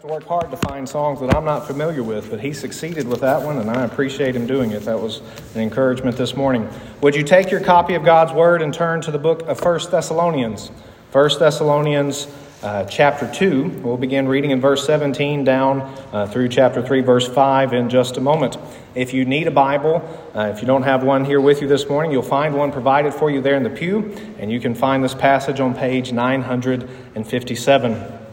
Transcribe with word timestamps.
to 0.00 0.06
work 0.06 0.24
hard 0.26 0.48
to 0.48 0.56
find 0.56 0.88
songs 0.88 1.18
that 1.18 1.34
I'm 1.34 1.44
not 1.44 1.66
familiar 1.66 2.04
with, 2.04 2.30
but 2.30 2.38
he 2.38 2.52
succeeded 2.52 3.08
with 3.08 3.20
that 3.22 3.42
one, 3.42 3.58
and 3.58 3.68
I 3.68 3.82
appreciate 3.82 4.36
him 4.36 4.46
doing 4.46 4.70
it. 4.70 4.84
That 4.84 5.00
was 5.00 5.22
an 5.56 5.60
encouragement 5.60 6.16
this 6.16 6.36
morning. 6.36 6.68
Would 7.00 7.16
you 7.16 7.24
take 7.24 7.50
your 7.50 7.58
copy 7.58 7.94
of 7.94 8.04
God's 8.04 8.32
Word 8.32 8.62
and 8.62 8.72
turn 8.72 9.00
to 9.00 9.10
the 9.10 9.18
book 9.18 9.42
of 9.48 9.60
1 9.60 9.90
Thessalonians? 9.90 10.68
1 11.10 11.30
Thessalonians 11.40 12.28
uh, 12.62 12.84
chapter 12.84 13.28
2. 13.32 13.80
We'll 13.82 13.96
begin 13.96 14.28
reading 14.28 14.52
in 14.52 14.60
verse 14.60 14.86
17 14.86 15.42
down 15.42 15.80
uh, 16.12 16.28
through 16.28 16.50
chapter 16.50 16.80
3, 16.80 17.00
verse 17.00 17.26
5 17.26 17.72
in 17.72 17.90
just 17.90 18.18
a 18.18 18.20
moment. 18.20 18.56
If 18.94 19.12
you 19.12 19.24
need 19.24 19.48
a 19.48 19.50
Bible, 19.50 19.96
uh, 20.32 20.52
if 20.54 20.60
you 20.60 20.68
don't 20.68 20.84
have 20.84 21.02
one 21.02 21.24
here 21.24 21.40
with 21.40 21.60
you 21.60 21.66
this 21.66 21.88
morning, 21.88 22.12
you'll 22.12 22.22
find 22.22 22.54
one 22.54 22.70
provided 22.70 23.14
for 23.14 23.32
you 23.32 23.40
there 23.40 23.56
in 23.56 23.64
the 23.64 23.70
pew, 23.70 24.14
and 24.38 24.52
you 24.52 24.60
can 24.60 24.76
find 24.76 25.02
this 25.02 25.14
passage 25.14 25.58
on 25.58 25.74
page 25.74 26.12
957. 26.12 28.27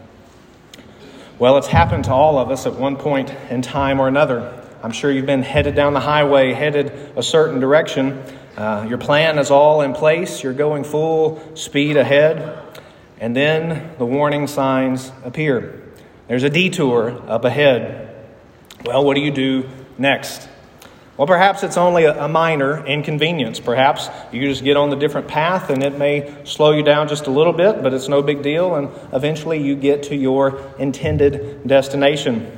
Well, 1.37 1.57
it's 1.57 1.67
happened 1.67 2.05
to 2.05 2.13
all 2.13 2.39
of 2.39 2.49
us 2.49 2.65
at 2.65 2.75
one 2.75 2.95
point 2.95 3.29
in 3.49 3.61
time 3.61 3.99
or 3.99 4.07
another. 4.07 4.63
I'm 4.81 4.93
sure 4.93 5.11
you've 5.11 5.25
been 5.25 5.41
headed 5.41 5.75
down 5.75 5.93
the 5.93 5.99
highway, 5.99 6.53
headed 6.53 7.11
a 7.17 7.21
certain 7.21 7.59
direction. 7.59 8.23
Uh, 8.55 8.85
your 8.87 8.97
plan 8.97 9.37
is 9.37 9.51
all 9.51 9.81
in 9.81 9.91
place, 9.91 10.41
you're 10.41 10.53
going 10.53 10.85
full 10.85 11.57
speed 11.57 11.97
ahead, 11.97 12.57
and 13.19 13.35
then 13.35 13.95
the 13.97 14.05
warning 14.05 14.47
signs 14.47 15.11
appear. 15.25 15.83
There's 16.29 16.43
a 16.43 16.49
detour 16.49 17.21
up 17.27 17.43
ahead. 17.43 18.15
Well, 18.85 19.03
what 19.03 19.15
do 19.15 19.21
you 19.21 19.31
do 19.31 19.69
next? 19.97 20.47
Well, 21.17 21.27
perhaps 21.27 21.63
it's 21.63 21.77
only 21.77 22.03
a, 22.03 22.27
minor 22.27 22.85
inconvenience. 22.85 23.61
Perhaps 23.61 24.09
you 24.33 24.41
just 24.49 24.65
get 24.65 24.75
on 24.75 24.89
the 24.89 24.97
different 24.97 25.29
path 25.29 25.69
and 25.69 25.81
it 25.81 25.97
may 25.97 26.43
slow 26.43 26.71
you 26.71 26.83
down 26.83 27.07
just 27.07 27.27
a 27.27 27.31
little 27.31 27.53
bit, 27.53 27.81
but 27.81 27.93
it's 27.93 28.09
no 28.09 28.21
big 28.21 28.43
deal, 28.43 28.75
and 28.75 28.89
eventually 29.13 29.63
you 29.63 29.77
get 29.77 30.03
to 30.03 30.15
your 30.15 30.61
intended 30.77 31.65
destination. 31.65 32.51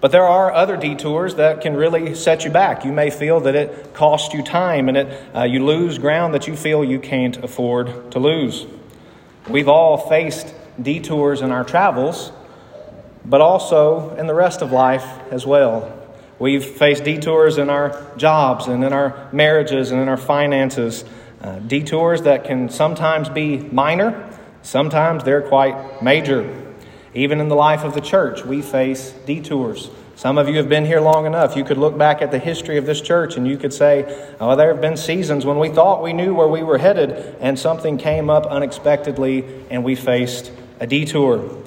But 0.00 0.10
there 0.10 0.26
are 0.26 0.52
other 0.52 0.76
detours 0.76 1.36
that 1.36 1.60
can 1.60 1.76
really 1.76 2.16
set 2.16 2.44
you 2.44 2.50
back. 2.50 2.84
You 2.84 2.90
may 2.90 3.10
feel 3.10 3.38
that 3.40 3.54
it 3.54 3.94
costs 3.94 4.34
you 4.34 4.42
time 4.42 4.88
and 4.88 4.96
it, 4.96 5.36
uh, 5.36 5.42
you 5.44 5.64
lose 5.64 5.98
ground 5.98 6.34
that 6.34 6.48
you 6.48 6.56
feel 6.56 6.82
you 6.82 6.98
can't 6.98 7.36
afford 7.36 8.10
to 8.10 8.18
lose. 8.18 8.66
We've 9.48 9.68
all 9.68 9.98
faced 9.98 10.52
detours 10.82 11.42
in 11.42 11.52
our 11.52 11.64
travels, 11.64 12.32
but 13.24 13.40
also 13.40 14.16
in 14.16 14.26
the 14.26 14.34
rest 14.34 14.62
of 14.62 14.72
life 14.72 15.06
as 15.30 15.46
well. 15.46 15.99
We've 16.40 16.64
faced 16.64 17.04
detours 17.04 17.58
in 17.58 17.68
our 17.68 18.02
jobs 18.16 18.66
and 18.66 18.82
in 18.82 18.94
our 18.94 19.28
marriages 19.30 19.90
and 19.90 20.00
in 20.00 20.08
our 20.08 20.16
finances. 20.16 21.04
Uh, 21.42 21.58
detours 21.58 22.22
that 22.22 22.44
can 22.44 22.70
sometimes 22.70 23.28
be 23.28 23.58
minor, 23.58 24.28
sometimes 24.62 25.22
they're 25.22 25.42
quite 25.42 26.02
major. 26.02 26.74
Even 27.12 27.40
in 27.40 27.48
the 27.48 27.54
life 27.54 27.84
of 27.84 27.92
the 27.92 28.00
church, 28.00 28.42
we 28.42 28.62
face 28.62 29.12
detours. 29.26 29.90
Some 30.16 30.38
of 30.38 30.48
you 30.48 30.56
have 30.56 30.68
been 30.68 30.86
here 30.86 31.00
long 31.00 31.26
enough. 31.26 31.56
You 31.56 31.64
could 31.64 31.78
look 31.78 31.98
back 31.98 32.22
at 32.22 32.30
the 32.30 32.38
history 32.38 32.78
of 32.78 32.86
this 32.86 33.02
church 33.02 33.36
and 33.36 33.46
you 33.46 33.58
could 33.58 33.72
say, 33.72 34.34
oh, 34.40 34.56
there 34.56 34.72
have 34.72 34.80
been 34.80 34.96
seasons 34.96 35.44
when 35.44 35.58
we 35.58 35.68
thought 35.68 36.02
we 36.02 36.14
knew 36.14 36.34
where 36.34 36.48
we 36.48 36.62
were 36.62 36.78
headed 36.78 37.10
and 37.40 37.58
something 37.58 37.98
came 37.98 38.30
up 38.30 38.46
unexpectedly 38.46 39.44
and 39.70 39.84
we 39.84 39.94
faced 39.94 40.52
a 40.78 40.86
detour. 40.86 41.59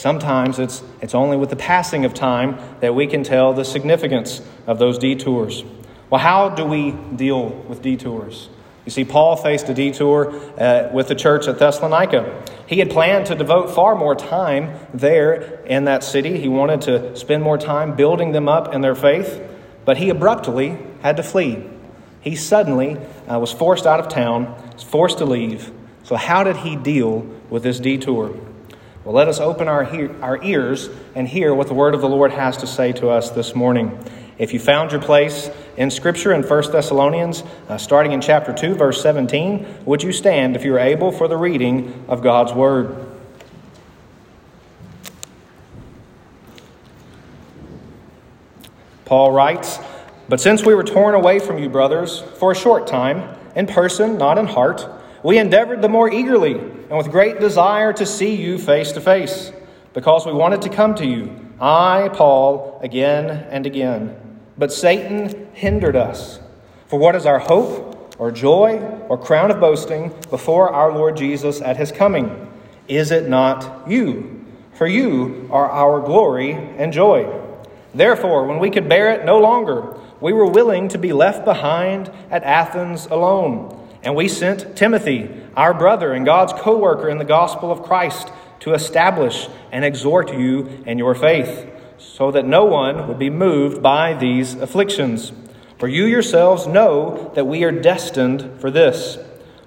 Sometimes 0.00 0.58
it's, 0.58 0.82
it's 1.02 1.14
only 1.14 1.36
with 1.36 1.50
the 1.50 1.56
passing 1.56 2.06
of 2.06 2.14
time 2.14 2.58
that 2.80 2.94
we 2.94 3.06
can 3.06 3.22
tell 3.22 3.52
the 3.52 3.66
significance 3.66 4.40
of 4.66 4.78
those 4.78 4.96
detours. 4.96 5.62
Well, 6.08 6.22
how 6.22 6.48
do 6.48 6.64
we 6.64 6.92
deal 6.92 7.50
with 7.50 7.82
detours? 7.82 8.48
You 8.86 8.92
see, 8.92 9.04
Paul 9.04 9.36
faced 9.36 9.68
a 9.68 9.74
detour 9.74 10.32
uh, 10.58 10.88
with 10.90 11.08
the 11.08 11.14
church 11.14 11.48
at 11.48 11.58
Thessalonica. 11.58 12.42
He 12.66 12.78
had 12.78 12.88
planned 12.88 13.26
to 13.26 13.34
devote 13.34 13.74
far 13.74 13.94
more 13.94 14.14
time 14.14 14.74
there 14.94 15.60
in 15.66 15.84
that 15.84 16.02
city. 16.02 16.40
He 16.40 16.48
wanted 16.48 16.80
to 16.82 17.14
spend 17.14 17.42
more 17.42 17.58
time 17.58 17.94
building 17.94 18.32
them 18.32 18.48
up 18.48 18.72
in 18.72 18.80
their 18.80 18.94
faith, 18.94 19.46
but 19.84 19.98
he 19.98 20.08
abruptly 20.08 20.78
had 21.02 21.18
to 21.18 21.22
flee. 21.22 21.62
He 22.22 22.36
suddenly 22.36 22.96
uh, 23.28 23.38
was 23.38 23.52
forced 23.52 23.84
out 23.84 24.00
of 24.00 24.08
town, 24.08 24.46
was 24.72 24.82
forced 24.82 25.18
to 25.18 25.26
leave. 25.26 25.70
So, 26.04 26.16
how 26.16 26.42
did 26.42 26.56
he 26.56 26.74
deal 26.74 27.18
with 27.50 27.64
this 27.64 27.78
detour? 27.78 28.34
Well, 29.02 29.14
let 29.14 29.28
us 29.28 29.40
open 29.40 29.66
our, 29.66 29.86
our 30.20 30.42
ears 30.44 30.90
and 31.14 31.26
hear 31.26 31.54
what 31.54 31.68
the 31.68 31.74
word 31.74 31.94
of 31.94 32.02
the 32.02 32.08
Lord 32.08 32.32
has 32.32 32.58
to 32.58 32.66
say 32.66 32.92
to 32.92 33.08
us 33.08 33.30
this 33.30 33.54
morning. 33.54 33.98
If 34.36 34.52
you 34.52 34.60
found 34.60 34.92
your 34.92 35.00
place 35.00 35.50
in 35.78 35.90
Scripture 35.90 36.34
in 36.34 36.42
1 36.42 36.70
Thessalonians, 36.70 37.42
uh, 37.70 37.78
starting 37.78 38.12
in 38.12 38.20
chapter 38.20 38.52
2, 38.52 38.74
verse 38.74 39.00
17, 39.00 39.84
would 39.86 40.02
you 40.02 40.12
stand 40.12 40.54
if 40.54 40.66
you 40.66 40.74
are 40.74 40.78
able 40.78 41.12
for 41.12 41.28
the 41.28 41.36
reading 41.38 42.04
of 42.08 42.22
God's 42.22 42.52
word? 42.52 43.06
Paul 49.06 49.32
writes, 49.32 49.78
But 50.28 50.42
since 50.42 50.62
we 50.62 50.74
were 50.74 50.84
torn 50.84 51.14
away 51.14 51.38
from 51.38 51.58
you, 51.58 51.70
brothers, 51.70 52.20
for 52.38 52.52
a 52.52 52.54
short 52.54 52.86
time, 52.86 53.34
in 53.56 53.66
person, 53.66 54.18
not 54.18 54.36
in 54.36 54.44
heart, 54.44 54.86
we 55.22 55.38
endeavored 55.38 55.80
the 55.80 55.88
more 55.88 56.12
eagerly 56.12 56.60
and 56.90 56.98
with 56.98 57.12
great 57.12 57.38
desire 57.38 57.92
to 57.92 58.04
see 58.04 58.34
you 58.34 58.58
face 58.58 58.90
to 58.92 59.00
face, 59.00 59.52
because 59.94 60.26
we 60.26 60.32
wanted 60.32 60.60
to 60.62 60.68
come 60.68 60.96
to 60.96 61.06
you, 61.06 61.30
I, 61.60 62.10
Paul, 62.12 62.80
again 62.82 63.30
and 63.30 63.64
again. 63.64 64.40
But 64.58 64.72
Satan 64.72 65.48
hindered 65.52 65.94
us. 65.94 66.40
For 66.88 66.98
what 66.98 67.14
is 67.14 67.26
our 67.26 67.38
hope, 67.38 68.16
or 68.18 68.32
joy, 68.32 68.80
or 69.08 69.16
crown 69.16 69.52
of 69.52 69.60
boasting 69.60 70.12
before 70.30 70.70
our 70.70 70.92
Lord 70.92 71.16
Jesus 71.16 71.62
at 71.62 71.76
his 71.76 71.92
coming? 71.92 72.50
Is 72.88 73.12
it 73.12 73.28
not 73.28 73.88
you? 73.88 74.44
For 74.74 74.88
you 74.88 75.48
are 75.52 75.70
our 75.70 76.00
glory 76.00 76.54
and 76.54 76.92
joy. 76.92 77.32
Therefore, 77.94 78.46
when 78.46 78.58
we 78.58 78.68
could 78.68 78.88
bear 78.88 79.12
it 79.12 79.24
no 79.24 79.38
longer, 79.38 79.94
we 80.20 80.32
were 80.32 80.50
willing 80.50 80.88
to 80.88 80.98
be 80.98 81.12
left 81.12 81.44
behind 81.44 82.10
at 82.30 82.42
Athens 82.42 83.06
alone 83.06 83.79
and 84.02 84.14
we 84.14 84.28
sent 84.28 84.76
Timothy, 84.76 85.30
our 85.56 85.74
brother 85.74 86.12
and 86.12 86.24
God's 86.24 86.52
co 86.54 86.78
worker 86.78 87.08
in 87.08 87.18
the 87.18 87.24
gospel 87.24 87.70
of 87.70 87.82
Christ, 87.82 88.30
to 88.60 88.74
establish 88.74 89.48
and 89.72 89.84
exhort 89.84 90.32
you 90.32 90.82
in 90.86 90.98
your 90.98 91.14
faith, 91.14 91.68
so 91.98 92.30
that 92.30 92.46
no 92.46 92.64
one 92.64 93.08
would 93.08 93.18
be 93.18 93.30
moved 93.30 93.82
by 93.82 94.14
these 94.14 94.54
afflictions. 94.54 95.32
For 95.78 95.88
you 95.88 96.04
yourselves 96.04 96.66
know 96.66 97.32
that 97.34 97.46
we 97.46 97.64
are 97.64 97.72
destined 97.72 98.60
for 98.60 98.70
this. 98.70 99.18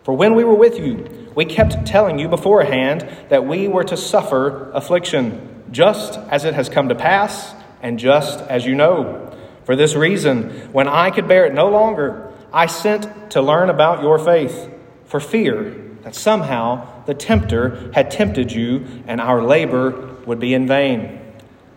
For 0.04 0.14
when 0.14 0.36
we 0.36 0.44
were 0.44 0.56
with 0.56 0.78
you, 0.78 1.30
we 1.36 1.46
kept 1.46 1.86
telling 1.86 2.20
you 2.20 2.28
beforehand 2.28 3.08
that 3.30 3.46
we 3.46 3.68
were 3.68 3.84
to 3.86 3.98
suffer 3.98 4.70
affliction, 4.72 5.64
just 5.72 6.20
as 6.30 6.46
it 6.46 6.54
has 6.54 6.70
come 6.70 6.90
to 6.90 6.96
pass, 6.96 7.56
and 7.82 7.98
just 7.98 8.40
as 8.42 8.66
you 8.66 8.76
know. 8.76 9.36
For 9.66 9.76
this 9.76 9.96
reason, 9.96 10.72
when 10.72 10.88
I 10.88 11.10
could 11.10 11.28
bear 11.28 11.46
it 11.46 11.54
no 11.54 11.70
longer, 11.70 12.33
I 12.54 12.68
sent 12.68 13.32
to 13.32 13.42
learn 13.42 13.72
about 13.72 14.04
your 14.04 14.20
faith 14.20 14.70
for 15.06 15.20
fear 15.20 15.72
that 16.04 16.14
somehow 16.14 17.04
the 17.06 17.14
tempter 17.14 17.92
had 17.94 18.12
tempted 18.12 18.52
you 18.52 19.04
and 19.08 19.20
our 19.20 19.42
labor 19.42 20.18
would 20.26 20.40
be 20.40 20.54
in 20.54 20.68
vain. 20.68 21.20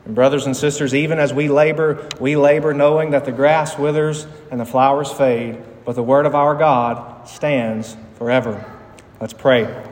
And, 0.04 0.14
brothers 0.14 0.46
and 0.46 0.56
sisters, 0.56 0.94
even 0.94 1.18
as 1.18 1.32
we 1.32 1.48
labor, 1.48 2.06
we 2.20 2.36
labor 2.36 2.74
knowing 2.74 3.10
that 3.10 3.24
the 3.24 3.32
grass 3.32 3.78
withers 3.78 4.26
and 4.50 4.60
the 4.60 4.66
flowers 4.66 5.10
fade, 5.10 5.58
but 5.84 5.94
the 5.94 6.02
word 6.02 6.26
of 6.26 6.34
our 6.34 6.54
God 6.54 7.26
stands 7.26 7.96
forever. 8.18 8.64
Let's 9.20 9.32
pray. 9.32 9.82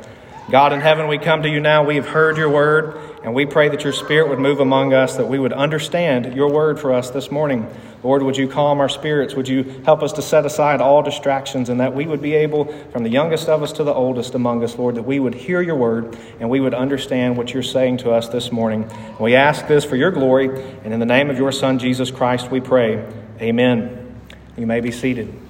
God 0.51 0.75
in 0.75 0.81
heaven, 0.81 1.09
we 1.09 1.19
come 1.19 1.43
to 1.43 1.49
you 1.49 1.61
now. 1.61 1.85
We 1.85 1.97
have 1.97 2.07
heard 2.07 2.37
your 2.37 2.51
word, 2.51 3.14
and 3.25 3.35
we 3.35 3.47
pray 3.47 3.71
that 3.71 3.83
your 3.83 3.93
spirit 3.95 4.29
would 4.29 4.39
move 4.39 4.61
among 4.61 4.93
us, 4.93 5.17
that 5.17 5.27
we 5.27 5.39
would 5.39 5.55
understand 5.55 6.35
your 6.35 6.53
word 6.53 6.79
for 6.79 6.93
us 6.93 7.11
this 7.11 7.31
morning. 7.31 7.67
Lord, 8.03 8.23
would 8.23 8.37
you 8.37 8.47
calm 8.47 8.81
our 8.81 8.89
spirits? 8.91 9.35
Would 9.35 9.49
you 9.49 9.63
help 9.87 10.03
us 10.03 10.13
to 10.13 10.23
set 10.23 10.45
aside 10.45 10.83
all 10.83 11.03
distractions 11.03 11.71
and 11.71 11.81
that 11.81 11.95
we 11.95 12.07
would 12.07 12.21
be 12.21 12.35
able, 12.35 12.67
from 12.91 13.03
the 13.03 13.09
youngest 13.09 13.49
of 13.49 13.63
us 13.63 13.73
to 13.73 13.85
the 13.85 13.95
oldest 13.95 14.35
among 14.35 14.63
us, 14.63 14.77
Lord, 14.77 14.97
that 14.97 15.05
we 15.05 15.19
would 15.19 15.35
hear 15.35 15.63
your 15.63 15.77
word 15.77 16.19
and 16.39 16.51
we 16.51 16.61
would 16.61 16.75
understand 16.75 17.39
what 17.39 17.55
you're 17.55 17.63
saying 17.63 17.97
to 17.99 18.11
us 18.11 18.29
this 18.29 18.53
morning. 18.53 18.91
We 19.19 19.35
ask 19.35 19.67
this 19.69 19.87
for 19.87 19.97
your 19.97 20.11
glory, 20.11 20.51
and 20.85 20.93
in 20.93 21.01
the 21.01 21.07
name 21.07 21.31
of 21.31 21.39
your 21.39 21.51
Son, 21.51 21.79
Jesus 21.79 22.11
Christ, 22.11 22.51
we 22.51 22.61
pray. 22.61 23.11
Amen. 23.41 24.21
You 24.59 24.67
may 24.67 24.81
be 24.81 24.91
seated. 24.91 25.44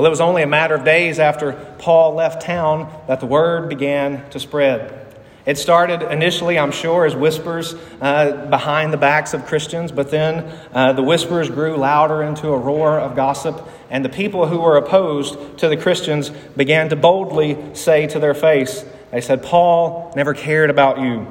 Well, 0.00 0.06
it 0.06 0.16
was 0.16 0.22
only 0.22 0.42
a 0.42 0.46
matter 0.46 0.74
of 0.74 0.82
days 0.82 1.18
after 1.18 1.52
Paul 1.78 2.14
left 2.14 2.40
town 2.40 2.90
that 3.06 3.20
the 3.20 3.26
word 3.26 3.68
began 3.68 4.30
to 4.30 4.40
spread. 4.40 5.14
It 5.44 5.58
started 5.58 6.00
initially, 6.10 6.58
I'm 6.58 6.72
sure, 6.72 7.04
as 7.04 7.14
whispers 7.14 7.74
uh, 8.00 8.46
behind 8.48 8.94
the 8.94 8.96
backs 8.96 9.34
of 9.34 9.44
Christians, 9.44 9.92
but 9.92 10.10
then 10.10 10.58
uh, 10.72 10.94
the 10.94 11.02
whispers 11.02 11.50
grew 11.50 11.76
louder 11.76 12.22
into 12.22 12.48
a 12.48 12.56
roar 12.56 12.98
of 12.98 13.14
gossip, 13.14 13.62
and 13.90 14.02
the 14.02 14.08
people 14.08 14.46
who 14.46 14.60
were 14.60 14.78
opposed 14.78 15.58
to 15.58 15.68
the 15.68 15.76
Christians 15.76 16.30
began 16.30 16.88
to 16.88 16.96
boldly 16.96 17.74
say 17.74 18.06
to 18.06 18.18
their 18.18 18.32
face, 18.32 18.86
They 19.10 19.20
said, 19.20 19.42
Paul 19.42 20.14
never 20.16 20.32
cared 20.32 20.70
about 20.70 20.98
you. 20.98 21.26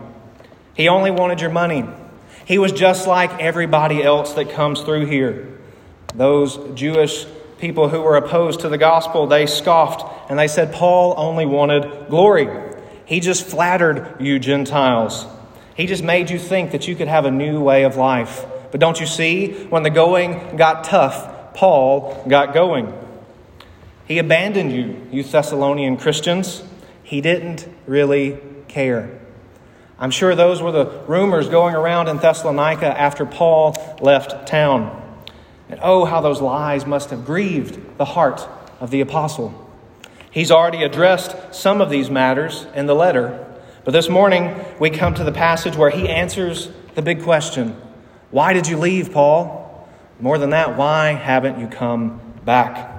He 0.75 0.89
only 0.89 1.10
wanted 1.10 1.42
your 1.42 1.50
money. 1.50 1.86
He 2.45 2.60
was 2.60 2.72
just 2.72 3.07
like 3.07 3.31
everybody 3.39 4.04
else 4.04 4.33
that 4.33 4.51
comes 4.51 4.81
through 4.83 5.07
here. 5.07 5.57
Those 6.13 6.60
Jewish 6.75 7.25
people 7.60 7.90
who 7.90 8.02
were 8.02 8.16
opposed 8.16 8.62
to 8.62 8.70
the 8.70 8.78
gospel, 8.78 9.28
they 9.28 9.46
scoffed 9.46 10.30
and 10.30 10.40
they 10.40 10.48
said 10.48 10.74
Paul 10.74 11.14
only 11.18 11.46
wanted 11.46 12.08
glory. 12.10 12.48
He 13.06 13.20
just 13.20 13.46
flattered 13.46 14.18
you, 14.20 14.40
Gentiles. 14.40 15.26
He 15.76 15.86
just 15.86 16.04
made 16.04 16.30
you 16.30 16.40
think 16.40 16.72
that 16.72 16.88
you 16.88 16.96
could 16.96 17.08
have 17.08 17.26
a 17.26 17.32
new 17.32 17.62
way 17.62 17.84
of 17.84 17.96
life. 17.96 18.46
But 18.72 18.80
don't 18.80 19.00
you 19.00 19.06
see? 19.06 19.52
When 19.66 19.84
the 19.84 19.90
going 19.90 20.58
got 20.58 20.84
tough, 20.84 21.54
Paul 21.54 22.24
got 22.28 22.54
going. 22.54 22.94
He 24.08 24.18
abandoned 24.18 24.72
you, 24.72 25.08
you 25.12 25.24
Thessalonian 25.24 25.98
Christians. 25.98 26.64
He 27.04 27.22
didn't 27.22 27.68
really 27.86 28.40
care. 28.68 29.20
I'm 29.98 30.12
sure 30.12 30.36
those 30.36 30.62
were 30.62 30.72
the 30.72 30.86
rumors 31.08 31.50
going 31.50 31.76
around 31.76 32.08
in 32.08 32.18
Thessalonica 32.18 32.88
after 32.88 33.26
Paul 33.26 33.76
left 34.02 34.48
town. 34.48 34.99
And 35.69 35.80
oh, 35.83 36.06
how 36.06 36.19
those 36.19 36.42
lies 36.42 36.86
must 36.86 37.12
have 37.12 37.25
grieved 37.25 37.98
the 37.98 38.06
heart 38.06 38.48
of 38.80 38.89
the 38.89 39.01
apostle. 39.01 39.68
He's 40.31 40.51
already 40.51 40.83
addressed 40.83 41.54
some 41.54 41.80
of 41.80 41.89
these 41.89 42.10
matters 42.10 42.66
in 42.74 42.88
the 42.88 42.95
letter, 42.95 43.45
but 43.86 43.92
this 43.92 44.10
morning 44.10 44.56
we 44.80 44.89
come 44.89 45.13
to 45.13 45.24
the 45.24 45.31
passage 45.31 45.75
where 45.75 45.89
he 45.89 46.10
answers 46.10 46.69
the 46.95 47.01
big 47.01 47.24
question 47.24 47.80
Why 48.31 48.54
did 48.54 48.68
you 48.68 48.77
leave, 48.77 49.12
Paul? 49.12 49.88
More 50.19 50.38
than 50.38 50.50
that, 50.50 50.75
why 50.75 51.12
haven't 51.12 51.60
you 51.60 51.68
come 51.68 52.19
back? 52.44 52.95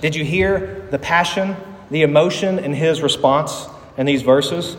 Did 0.00 0.14
you 0.14 0.24
hear 0.24 0.86
the 0.90 0.98
passion, 0.98 1.56
the 1.90 2.02
emotion 2.02 2.58
in 2.58 2.72
his 2.72 3.02
response 3.02 3.66
in 3.96 4.06
these 4.06 4.22
verses? 4.22 4.76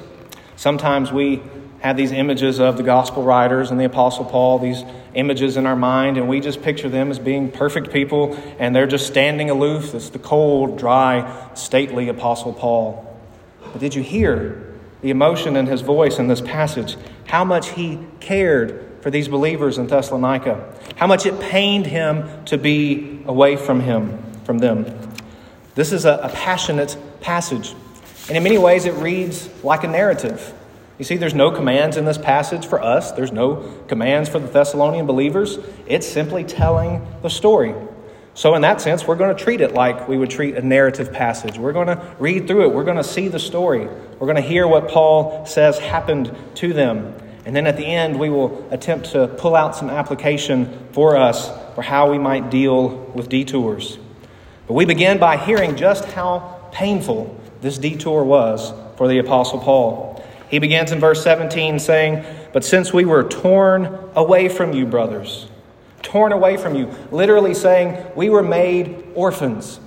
Sometimes 0.56 1.12
we 1.12 1.42
have 1.82 1.96
these 1.98 2.12
images 2.12 2.60
of 2.60 2.78
the 2.78 2.84
gospel 2.84 3.24
writers 3.24 3.72
and 3.72 3.80
the 3.80 3.86
apostle 3.86 4.26
Paul, 4.26 4.60
these 4.60 4.84
images 5.14 5.58
in 5.58 5.66
our 5.66 5.76
mind, 5.76 6.18
and 6.18 6.28
we 6.28 6.40
just 6.40 6.62
picture 6.62 6.90
them 6.90 7.10
as 7.10 7.20
being 7.20 7.52
perfect 7.52 7.92
people, 7.92 8.38
and 8.60 8.76
they're 8.76 8.88
just 8.88 9.08
standing 9.08 9.50
aloof. 9.50 9.94
It's 9.94 10.10
the 10.10 10.20
cold, 10.20 10.78
dry, 10.78 11.50
stately 11.54 12.10
apostle 12.10 12.54
Paul. 12.54 13.18
But 13.72 13.80
did 13.80 13.96
you 13.96 14.04
hear 14.04 14.76
the 15.02 15.10
emotion 15.10 15.56
in 15.56 15.68
his 15.68 15.82
voice 15.82 16.20
in 16.20 16.28
this 16.28 16.42
passage? 16.42 16.98
How 17.26 17.44
much 17.44 17.70
he 17.70 18.00
cared 18.20 18.90
for 19.02 19.10
these 19.10 19.28
believers 19.28 19.78
in 19.78 19.88
Thessalonica, 19.88 20.74
how 20.96 21.08
much 21.08 21.26
it 21.26 21.40
pained 21.40 21.86
him 21.86 22.46
to 22.46 22.58
be 22.58 23.22
away 23.26 23.56
from 23.56 23.80
him, 23.80 24.22
from 24.44 24.60
them. 24.60 24.86
This 25.76 25.92
is 25.92 26.06
a, 26.06 26.20
a 26.24 26.30
passionate 26.30 26.98
passage. 27.22 27.74
And 28.28 28.38
in 28.38 28.44
many 28.44 28.58
ways, 28.58 28.86
it 28.86 28.94
reads 28.96 29.50
like 29.64 29.84
a 29.84 29.88
narrative. 29.88 30.54
You 31.00 31.06
see, 31.06 31.16
there's 31.16 31.34
no 31.34 31.50
commands 31.50 31.96
in 31.96 32.04
this 32.04 32.18
passage 32.18 32.68
for 32.68 32.84
us, 32.84 33.14
there's 33.14 33.32
no 33.32 33.84
commands 33.88 34.28
for 34.28 34.38
the 34.38 34.48
Thessalonian 34.48 35.08
believers. 35.08 35.58
It's 35.88 36.06
simply 36.06 36.44
telling 36.44 37.08
the 37.22 37.30
story. 37.30 37.74
So, 38.34 38.54
in 38.54 38.62
that 38.62 38.82
sense, 38.82 39.08
we're 39.08 39.16
going 39.16 39.36
to 39.36 39.44
treat 39.44 39.62
it 39.62 39.74
like 39.74 40.10
we 40.10 40.18
would 40.18 40.30
treat 40.30 40.56
a 40.56 40.62
narrative 40.62 41.12
passage. 41.14 41.58
We're 41.58 41.72
going 41.72 41.88
to 41.88 42.16
read 42.20 42.48
through 42.48 42.70
it, 42.70 42.74
we're 42.74 42.84
going 42.84 42.98
to 42.98 43.04
see 43.04 43.30
the 43.30 43.40
story, 43.40 43.88
we're 43.88 44.28
going 44.28 44.36
to 44.36 44.42
hear 44.42 44.68
what 44.68 44.90
Paul 44.90 45.46
says 45.46 45.80
happened 45.80 46.36
to 46.56 46.74
them. 46.74 47.16
And 47.46 47.56
then 47.56 47.66
at 47.66 47.78
the 47.78 47.86
end, 47.86 48.20
we 48.20 48.30
will 48.30 48.68
attempt 48.70 49.12
to 49.12 49.28
pull 49.28 49.56
out 49.56 49.76
some 49.76 49.90
application 49.90 50.88
for 50.92 51.16
us 51.16 51.50
for 51.76 51.82
how 51.82 52.12
we 52.12 52.20
might 52.20 52.52
deal 52.52 52.90
with 53.16 53.30
detours. 53.30 53.98
But 54.68 54.74
we 54.74 54.84
begin 54.84 55.18
by 55.18 55.38
hearing 55.38 55.78
just 55.78 56.06
how 56.06 56.70
painful 56.74 57.40
this 57.62 57.78
detour 57.78 58.24
was 58.24 58.74
for 58.98 59.08
the 59.08 59.20
Apostle 59.20 59.60
Paul. 59.60 60.09
He 60.50 60.60
begins 60.60 60.92
in 60.92 61.00
verse 61.00 61.24
17 61.24 61.80
saying, 61.80 62.26
But 62.54 62.64
since 62.64 62.92
we 62.92 63.06
were 63.06 63.24
torn 63.24 64.10
away 64.16 64.50
from 64.50 64.74
you, 64.74 64.86
brothers, 64.86 65.48
torn 66.02 66.32
away 66.32 66.58
from 66.58 66.76
you, 66.76 66.92
literally 67.12 67.54
saying, 67.54 68.04
we 68.16 68.30
were 68.30 68.44
made 68.44 69.06
orphans. 69.14 69.80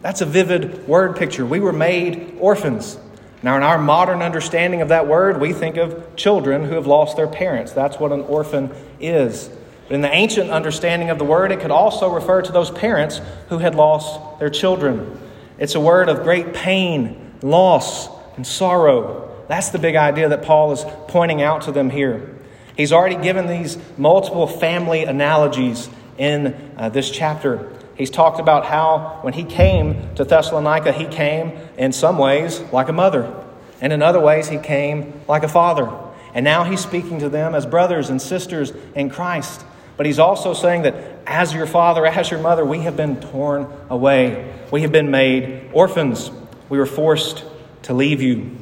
That's 0.00 0.22
a 0.22 0.26
vivid 0.26 0.88
word 0.88 1.16
picture. 1.16 1.44
We 1.44 1.60
were 1.60 1.72
made 1.72 2.36
orphans. 2.40 2.98
Now, 3.42 3.56
in 3.56 3.62
our 3.62 3.78
modern 3.78 4.22
understanding 4.22 4.82
of 4.82 4.88
that 4.88 5.06
word, 5.06 5.40
we 5.40 5.52
think 5.52 5.76
of 5.76 6.16
children 6.16 6.64
who 6.64 6.74
have 6.74 6.86
lost 6.86 7.16
their 7.16 7.28
parents. 7.28 7.72
That's 7.72 7.98
what 7.98 8.12
an 8.12 8.20
orphan 8.22 8.70
is. 9.00 9.50
But 9.88 9.94
in 9.94 10.00
the 10.02 10.14
ancient 10.14 10.50
understanding 10.50 11.10
of 11.10 11.18
the 11.18 11.24
word, 11.24 11.50
it 11.50 11.60
could 11.60 11.70
also 11.70 12.10
refer 12.10 12.42
to 12.42 12.52
those 12.52 12.70
parents 12.70 13.20
who 13.48 13.58
had 13.58 13.74
lost 13.74 14.38
their 14.38 14.50
children. 14.50 15.18
It's 15.58 15.74
a 15.74 15.80
word 15.80 16.08
of 16.08 16.22
great 16.22 16.54
pain, 16.54 17.34
loss, 17.42 18.08
and 18.36 18.46
sorrow. 18.46 19.29
That's 19.50 19.70
the 19.70 19.80
big 19.80 19.96
idea 19.96 20.28
that 20.28 20.42
Paul 20.42 20.70
is 20.70 20.84
pointing 21.08 21.42
out 21.42 21.62
to 21.62 21.72
them 21.72 21.90
here. 21.90 22.36
He's 22.76 22.92
already 22.92 23.16
given 23.16 23.48
these 23.48 23.76
multiple 23.98 24.46
family 24.46 25.02
analogies 25.02 25.90
in 26.16 26.54
uh, 26.76 26.90
this 26.90 27.10
chapter. 27.10 27.68
He's 27.96 28.10
talked 28.10 28.38
about 28.38 28.64
how 28.64 29.18
when 29.22 29.32
he 29.32 29.42
came 29.42 30.14
to 30.14 30.22
Thessalonica, 30.22 30.92
he 30.92 31.04
came 31.04 31.58
in 31.76 31.90
some 31.90 32.16
ways 32.16 32.60
like 32.70 32.88
a 32.88 32.92
mother, 32.92 33.34
and 33.80 33.92
in 33.92 34.02
other 34.02 34.20
ways, 34.20 34.48
he 34.48 34.56
came 34.56 35.20
like 35.26 35.42
a 35.42 35.48
father. 35.48 35.90
And 36.32 36.44
now 36.44 36.62
he's 36.62 36.80
speaking 36.80 37.18
to 37.18 37.28
them 37.28 37.56
as 37.56 37.66
brothers 37.66 38.08
and 38.08 38.22
sisters 38.22 38.72
in 38.94 39.10
Christ. 39.10 39.64
But 39.96 40.06
he's 40.06 40.20
also 40.20 40.54
saying 40.54 40.82
that 40.82 40.94
as 41.26 41.52
your 41.52 41.66
father, 41.66 42.06
as 42.06 42.30
your 42.30 42.40
mother, 42.40 42.64
we 42.64 42.82
have 42.82 42.96
been 42.96 43.20
torn 43.20 43.66
away. 43.88 44.54
We 44.70 44.82
have 44.82 44.92
been 44.92 45.10
made 45.10 45.70
orphans. 45.72 46.30
We 46.68 46.78
were 46.78 46.86
forced 46.86 47.42
to 47.82 47.94
leave 47.94 48.22
you. 48.22 48.59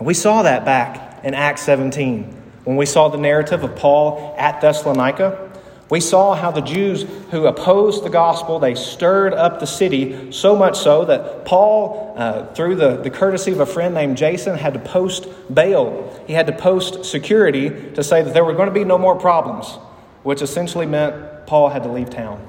And 0.00 0.06
we 0.06 0.14
saw 0.14 0.42
that 0.42 0.64
back 0.64 1.24
in 1.24 1.34
Acts 1.34 1.62
17 1.62 2.24
when 2.64 2.76
we 2.76 2.86
saw 2.86 3.08
the 3.08 3.18
narrative 3.18 3.62
of 3.62 3.76
Paul 3.76 4.34
at 4.38 4.60
Thessalonica. 4.62 5.48
We 5.90 6.00
saw 6.00 6.34
how 6.34 6.50
the 6.50 6.62
Jews 6.62 7.04
who 7.30 7.46
opposed 7.46 8.02
the 8.02 8.08
gospel, 8.10 8.58
they 8.58 8.74
stirred 8.74 9.34
up 9.34 9.60
the 9.60 9.66
city 9.66 10.32
so 10.32 10.56
much 10.56 10.78
so 10.78 11.04
that 11.04 11.44
Paul, 11.44 12.14
uh, 12.16 12.46
through 12.54 12.76
the, 12.76 12.96
the 12.96 13.10
courtesy 13.10 13.52
of 13.52 13.60
a 13.60 13.66
friend 13.66 13.94
named 13.94 14.16
Jason, 14.16 14.56
had 14.56 14.72
to 14.72 14.80
post 14.80 15.26
bail. 15.52 16.24
He 16.26 16.32
had 16.32 16.46
to 16.46 16.54
post 16.54 17.04
security 17.04 17.68
to 17.92 18.02
say 18.02 18.22
that 18.22 18.32
there 18.32 18.44
were 18.44 18.54
going 18.54 18.68
to 18.68 18.74
be 18.74 18.84
no 18.84 18.98
more 18.98 19.16
problems 19.16 19.78
which 20.22 20.40
essentially 20.42 20.86
meant 20.86 21.46
Paul 21.46 21.68
had 21.68 21.82
to 21.82 21.90
leave 21.90 22.08
town. 22.10 22.46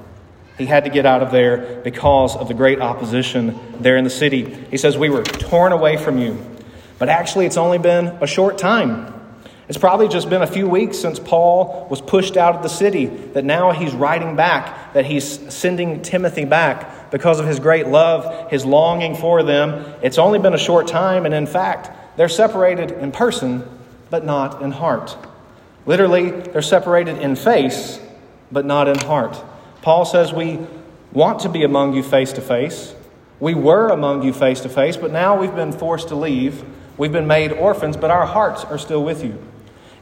He 0.56 0.66
had 0.66 0.84
to 0.84 0.90
get 0.90 1.04
out 1.04 1.22
of 1.22 1.32
there 1.32 1.80
because 1.82 2.34
of 2.36 2.48
the 2.48 2.54
great 2.54 2.80
opposition 2.80 3.58
there 3.80 3.96
in 3.98 4.04
the 4.04 4.10
city. 4.10 4.54
He 4.70 4.76
says, 4.76 4.96
We 4.96 5.10
were 5.10 5.22
torn 5.22 5.72
away 5.72 5.96
from 5.96 6.18
you. 6.18 6.46
But 6.98 7.08
actually, 7.08 7.46
it's 7.46 7.56
only 7.56 7.78
been 7.78 8.06
a 8.20 8.26
short 8.26 8.58
time. 8.58 9.12
It's 9.68 9.78
probably 9.78 10.08
just 10.08 10.28
been 10.28 10.42
a 10.42 10.46
few 10.46 10.68
weeks 10.68 10.98
since 10.98 11.18
Paul 11.18 11.86
was 11.88 12.00
pushed 12.00 12.36
out 12.36 12.56
of 12.56 12.62
the 12.62 12.68
city, 12.68 13.06
that 13.06 13.44
now 13.44 13.70
he's 13.70 13.94
writing 13.94 14.36
back, 14.36 14.92
that 14.94 15.06
he's 15.06 15.24
sending 15.52 16.02
Timothy 16.02 16.44
back 16.44 17.10
because 17.10 17.40
of 17.40 17.46
his 17.46 17.58
great 17.58 17.86
love, 17.86 18.50
his 18.50 18.66
longing 18.66 19.14
for 19.14 19.42
them. 19.42 19.94
It's 20.02 20.18
only 20.18 20.38
been 20.38 20.54
a 20.54 20.58
short 20.58 20.88
time, 20.88 21.26
and 21.26 21.34
in 21.34 21.46
fact, 21.46 21.90
they're 22.16 22.28
separated 22.28 22.90
in 22.90 23.12
person, 23.12 23.64
but 24.10 24.24
not 24.24 24.62
in 24.62 24.72
heart. 24.72 25.16
Literally, 25.86 26.30
they're 26.30 26.62
separated 26.62 27.18
in 27.18 27.36
face, 27.36 28.00
but 28.50 28.64
not 28.64 28.88
in 28.88 28.98
heart. 28.98 29.42
Paul 29.80 30.04
says, 30.04 30.32
We 30.32 30.58
want 31.12 31.40
to 31.40 31.48
be 31.48 31.64
among 31.64 31.94
you 31.94 32.02
face 32.02 32.32
to 32.34 32.40
face. 32.40 32.94
We 33.40 33.54
were 33.54 33.88
among 33.88 34.22
you 34.22 34.32
face 34.32 34.60
to 34.60 34.68
face, 34.68 34.96
but 34.96 35.10
now 35.10 35.40
we've 35.40 35.54
been 35.54 35.72
forced 35.72 36.08
to 36.08 36.14
leave. 36.14 36.64
We've 36.96 37.12
been 37.12 37.26
made 37.26 37.52
orphans, 37.52 37.96
but 37.96 38.10
our 38.10 38.26
hearts 38.26 38.64
are 38.64 38.78
still 38.78 39.02
with 39.02 39.24
you. 39.24 39.42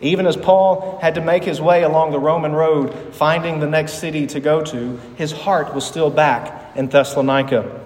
Even 0.01 0.27
as 0.27 0.37
Paul 0.37 0.99
had 1.03 1.17
to 1.17 1.21
make 1.21 1.45
his 1.45 1.61
way 1.61 1.83
along 1.83 2.13
the 2.13 2.19
Roman 2.19 2.53
road, 2.53 3.15
finding 3.15 3.61
the 3.61 3.67
next 3.67 3.95
city 3.95 4.27
to 4.29 4.41
go 4.41 4.63
to, 4.63 4.99
his 5.17 5.33
heart 5.33 5.75
was 5.75 5.87
still 5.87 6.11
back 6.11 6.75
in 6.77 6.89
Thessalonica. 6.89 7.81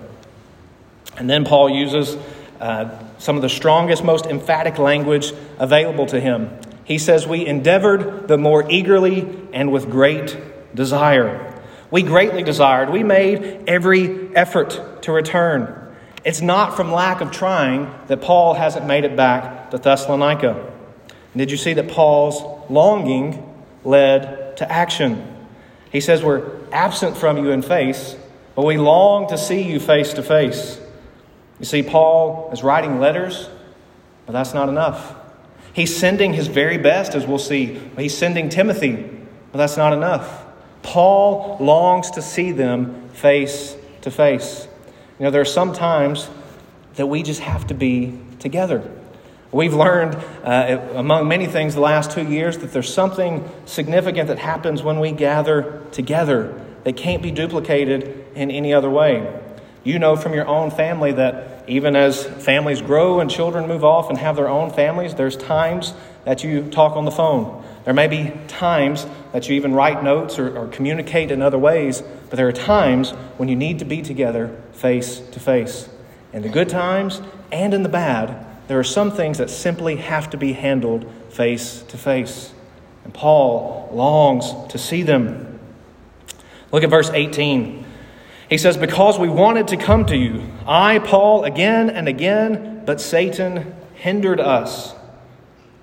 And 1.17 1.29
then 1.29 1.45
Paul 1.45 1.71
uses 1.71 2.17
uh, 2.61 2.91
some 3.19 3.37
of 3.37 3.43
the 3.43 3.49
strongest, 3.49 4.05
most 4.05 4.27
emphatic 4.27 4.79
language 4.79 5.33
available 5.59 6.07
to 6.07 6.21
him 6.21 6.51
he 6.85 6.99
says, 6.99 7.27
We 7.27 7.47
endeavored 7.47 8.29
the 8.29 8.39
more 8.39 8.71
eagerly 8.71 9.27
and 9.53 9.73
with 9.73 9.91
great 9.91 10.37
desire. 10.75 11.63
We 11.91 12.03
greatly 12.03 12.43
desired. 12.43 12.91
We 12.91 13.03
made 13.03 13.65
every 13.67 14.35
effort 14.37 15.03
to 15.03 15.13
return. 15.13 15.81
It's 16.25 16.40
not 16.40 16.75
from 16.75 16.90
lack 16.90 17.21
of 17.21 17.31
trying 17.31 17.93
that 18.07 18.23
Paul 18.23 18.54
hasn't 18.54 18.87
made 18.87 19.04
it 19.04 19.14
back 19.14 19.71
to 19.71 19.78
Thessalonica. 19.78 20.73
did 21.37 21.50
you 21.50 21.57
see 21.57 21.75
that 21.75 21.88
Paul's 21.88 22.43
longing 22.71 23.54
led 23.85 24.57
to 24.57 24.71
action? 24.71 25.47
He 25.90 26.00
says, 26.00 26.23
We're 26.23 26.50
absent 26.73 27.16
from 27.16 27.37
you 27.38 27.50
in 27.50 27.61
face, 27.61 28.16
but 28.54 28.64
we 28.64 28.78
long 28.78 29.28
to 29.28 29.37
see 29.37 29.62
you 29.62 29.78
face 29.78 30.14
to 30.14 30.23
face. 30.23 30.81
You 31.61 31.66
see, 31.66 31.83
Paul 31.83 32.50
is 32.52 32.62
writing 32.62 32.99
letters, 32.99 33.49
but 34.26 34.33
that's 34.33 34.54
not 34.54 34.69
enough. 34.69 35.14
He's 35.75 35.95
sending 35.95 36.33
his 36.33 36.47
very 36.47 36.78
best, 36.78 37.14
as 37.14 37.26
we'll 37.26 37.38
see. 37.38 37.81
He's 37.99 38.16
sending 38.16 38.49
Timothy, 38.49 39.11
but 39.52 39.59
that's 39.59 39.76
not 39.76 39.93
enough. 39.93 40.45
Paul 40.83 41.59
longs 41.61 42.11
to 42.12 42.23
see 42.23 42.52
them 42.52 43.09
face 43.11 43.76
to 44.02 44.11
face. 44.11 44.69
You 45.18 45.25
know, 45.25 45.30
there 45.30 45.40
are 45.40 45.44
some 45.44 45.73
times 45.73 46.28
that 46.97 47.06
we 47.06 47.23
just 47.23 47.40
have 47.40 47.66
to 47.68 47.75
be 47.75 48.18
together. 48.40 48.90
We've 49.52 49.75
learned, 49.75 50.16
uh, 50.42 50.80
among 50.94 51.28
many 51.28 51.47
things, 51.47 51.75
the 51.75 51.80
last 51.80 52.11
two 52.11 52.26
years 52.26 52.59
that 52.59 52.73
there's 52.73 52.92
something 52.92 53.49
significant 53.66 54.26
that 54.26 54.40
happens 54.40 54.83
when 54.83 54.99
we 54.99 55.12
gather 55.12 55.80
together 55.92 56.61
that 56.83 56.97
can't 56.97 57.23
be 57.23 57.30
duplicated 57.30 58.26
in 58.35 58.50
any 58.50 58.75
other 58.75 58.90
way. 58.90 59.40
You 59.85 60.00
know 60.00 60.16
from 60.16 60.35
your 60.35 60.49
own 60.49 60.73
family 60.73 61.12
that 61.12 61.64
even 61.68 61.94
as 61.94 62.25
families 62.25 62.83
grow 62.83 63.21
and 63.21 63.30
children 63.30 63.68
move 63.68 63.85
off 63.85 64.11
and 64.11 64.18
have 64.18 64.35
their 64.35 64.49
own 64.49 64.71
families, 64.71 65.14
there's 65.14 65.37
times 65.37 65.94
that 66.25 66.42
you 66.42 66.68
talk 66.71 66.97
on 66.97 67.04
the 67.04 67.12
phone. 67.12 67.64
There 67.85 67.95
may 67.95 68.07
be 68.07 68.33
times 68.49 69.07
that 69.33 69.49
you 69.49 69.57
even 69.57 69.75
write 69.75 70.03
notes 70.03 70.38
or, 70.38 70.57
or 70.57 70.69
communicate 70.69 71.31
in 71.31 71.43
other 71.43 71.59
ways, 71.59 72.03
but 72.31 72.37
there 72.37 72.49
are 72.49 72.53
times 72.53 73.11
when 73.37 73.49
you 73.49 73.57
need 73.57 73.79
to 73.81 73.85
be 73.85 74.00
together 74.00 74.57
face 74.73 75.21
to 75.21 75.41
face. 75.41 75.88
In 76.33 76.43
the 76.43 76.49
good 76.49 76.69
times 76.69 77.21
and 77.53 77.75
in 77.75 77.83
the 77.83 77.88
bad, 77.88 78.47
there 78.69 78.79
are 78.79 78.85
some 78.85 79.11
things 79.11 79.38
that 79.38 79.50
simply 79.50 79.97
have 79.97 80.31
to 80.31 80.37
be 80.38 80.55
handled 80.55 81.11
face 81.29 81.83
to 81.83 81.99
face. 81.99 82.53
And 83.05 83.12
Paul 83.12 83.91
longs 83.93 84.53
to 84.73 84.79
see 84.79 85.03
them. 85.03 85.61
Look 86.73 86.83
at 86.83 86.91
verse 86.91 87.11
18. 87.11 87.85
He 88.49 88.59
says, 88.59 88.76
Because 88.76 89.19
we 89.19 89.29
wanted 89.29 89.69
to 89.69 89.76
come 89.76 90.07
to 90.07 90.17
you, 90.17 90.50
I, 90.67 90.99
Paul, 91.00 91.45
again 91.45 91.91
and 91.91 92.09
again, 92.09 92.83
but 92.87 93.00
Satan 93.00 93.75
hindered 93.95 94.41
us. 94.41 94.95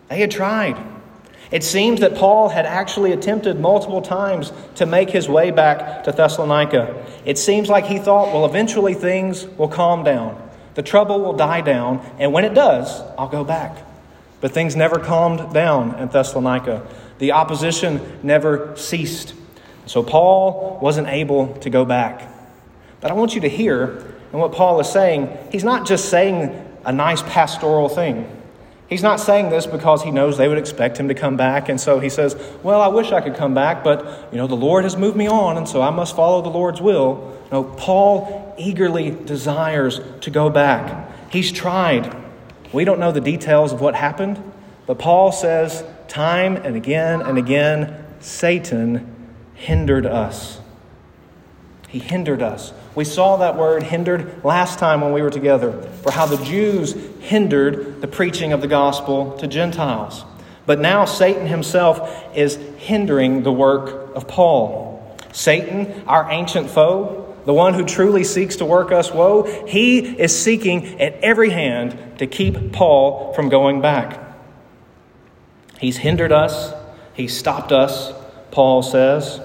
They 0.10 0.20
had 0.20 0.32
tried. 0.32 0.91
It 1.52 1.66
seems 1.66 2.00
that 2.00 2.16
Paul 2.16 2.48
had 2.48 2.66
actually 2.66 3.12
attempted 3.12 3.60
multiple 3.60 4.02
times 4.02 4.54
to 4.76 4.86
make 4.86 5.10
his 5.10 5.28
way 5.28 5.52
back 5.52 6.06
to 6.06 6.12
Thessalonica. 6.14 7.06
It 7.26 7.38
seems 7.38 7.68
like 7.68 7.86
he 7.86 8.00
thought, 8.00 8.34
well, 8.34 8.46
eventually 8.46 8.94
things 8.94 9.46
will 9.46 9.68
calm 9.68 10.04
down. 10.04 10.50
The 10.76 10.82
trouble 10.82 11.20
will 11.20 11.34
die 11.34 11.60
down, 11.60 12.00
and 12.18 12.32
when 12.32 12.46
it 12.46 12.54
does, 12.54 13.02
I'll 13.18 13.28
go 13.28 13.44
back. 13.44 13.78
But 14.40 14.54
things 14.54 14.78
never 14.78 14.98
calmed 14.98 15.54
down 15.54 16.00
in 16.00 16.08
Thessalonica. 16.08 16.88
The 17.20 17.34
opposition 17.34 18.20
never 18.24 18.76
ceased. 18.78 19.34
So 19.86 20.02
Paul 20.02 20.80
wasn't 20.82 21.10
able 21.10 21.54
to 21.58 21.70
go 21.70 21.84
back. 21.84 22.30
But 23.02 23.12
I 23.12 23.14
want 23.14 23.36
you 23.36 23.42
to 23.42 23.50
hear, 23.50 23.98
and 24.32 24.40
what 24.40 24.54
Paul 24.54 24.80
is 24.80 24.90
saying, 24.90 25.38
he's 25.52 25.66
not 25.66 25.86
just 25.86 26.10
saying 26.10 26.66
a 26.86 26.94
nice 26.94 27.22
pastoral 27.24 27.90
thing. 27.90 28.41
He's 28.92 29.02
not 29.02 29.22
saying 29.22 29.52
this 29.52 29.66
because 29.66 30.04
he 30.04 30.12
knows 30.12 30.36
they 30.36 30.50
would 30.50 30.58
expect 30.58 30.98
him 30.98 31.08
to 31.08 31.14
come 31.14 31.38
back, 31.38 31.70
and 31.70 31.80
so 31.80 32.00
he 32.00 32.10
says, 32.10 32.36
Well, 32.62 32.82
I 32.82 32.90
wish 32.90 33.14
I 33.14 33.22
could 33.22 33.36
come 33.36 33.54
back, 33.54 33.86
but 33.86 34.28
you 34.34 34.38
know, 34.38 34.48
the 34.48 34.56
Lord 34.56 34.84
has 34.84 34.98
moved 34.98 35.16
me 35.16 35.30
on, 35.30 35.56
and 35.56 35.66
so 35.66 35.82
I 35.82 35.92
must 35.92 36.14
follow 36.14 36.42
the 36.42 36.50
Lord's 36.50 36.82
will. 36.82 37.40
No, 37.54 37.64
Paul 37.64 38.54
eagerly 38.60 39.12
desires 39.12 40.02
to 40.20 40.30
go 40.30 40.50
back. 40.50 41.10
He's 41.32 41.54
tried. 41.54 42.14
We 42.74 42.84
don't 42.84 43.00
know 43.00 43.14
the 43.14 43.22
details 43.22 43.72
of 43.72 43.80
what 43.80 43.96
happened, 43.96 44.44
but 44.88 45.00
Paul 45.00 45.32
says 45.32 45.86
time 46.10 46.58
and 46.58 46.76
again 46.76 47.22
and 47.22 47.38
again, 47.38 48.06
Satan 48.20 49.16
hindered 49.54 50.06
us. 50.06 50.60
He 51.88 52.00
hindered 52.00 52.42
us. 52.42 52.74
We 52.94 53.06
saw 53.06 53.38
that 53.38 53.56
word 53.56 53.84
hindered 53.84 54.44
last 54.44 54.80
time 54.80 55.02
when 55.02 55.14
we 55.14 55.22
were 55.22 55.30
together, 55.30 55.82
for 56.04 56.12
how 56.12 56.26
the 56.26 56.44
Jews 56.44 56.94
hindered 57.20 58.02
the 58.02 58.08
preaching 58.08 58.52
of 58.52 58.62
the 58.62 58.68
gospel 58.68 59.38
to 59.38 59.48
Gentiles. 59.48 60.26
But 60.66 60.80
now 60.80 61.06
Satan 61.06 61.48
himself 61.48 62.36
is 62.36 62.56
hindering 62.78 63.44
the 63.44 63.52
work 63.52 64.16
of 64.16 64.28
Paul. 64.28 65.18
Satan, 65.32 66.04
our 66.08 66.30
ancient 66.30 66.70
foe, 66.70 67.36
the 67.46 67.54
one 67.54 67.74
who 67.74 67.86
truly 67.86 68.24
seeks 68.24 68.58
to 68.58 68.66
work 68.66 68.92
us 68.92 69.12
woe, 69.12 69.66
he 69.66 70.00
is 70.00 70.38
seeking 70.38 71.02
at 71.02 71.14
every 71.16 71.50
hand 71.50 72.20
to 72.20 72.28
keep 72.28 72.72
Paul 72.72 73.34
from 73.34 73.50
going 73.50 73.82
back. 73.82 74.20
He's 75.80 75.98
hindered 75.98 76.32
us, 76.32 76.74
he's 77.14 77.36
stopped 77.36 77.72
us, 77.72 78.12
Paul 78.52 78.84
says. 78.84 79.40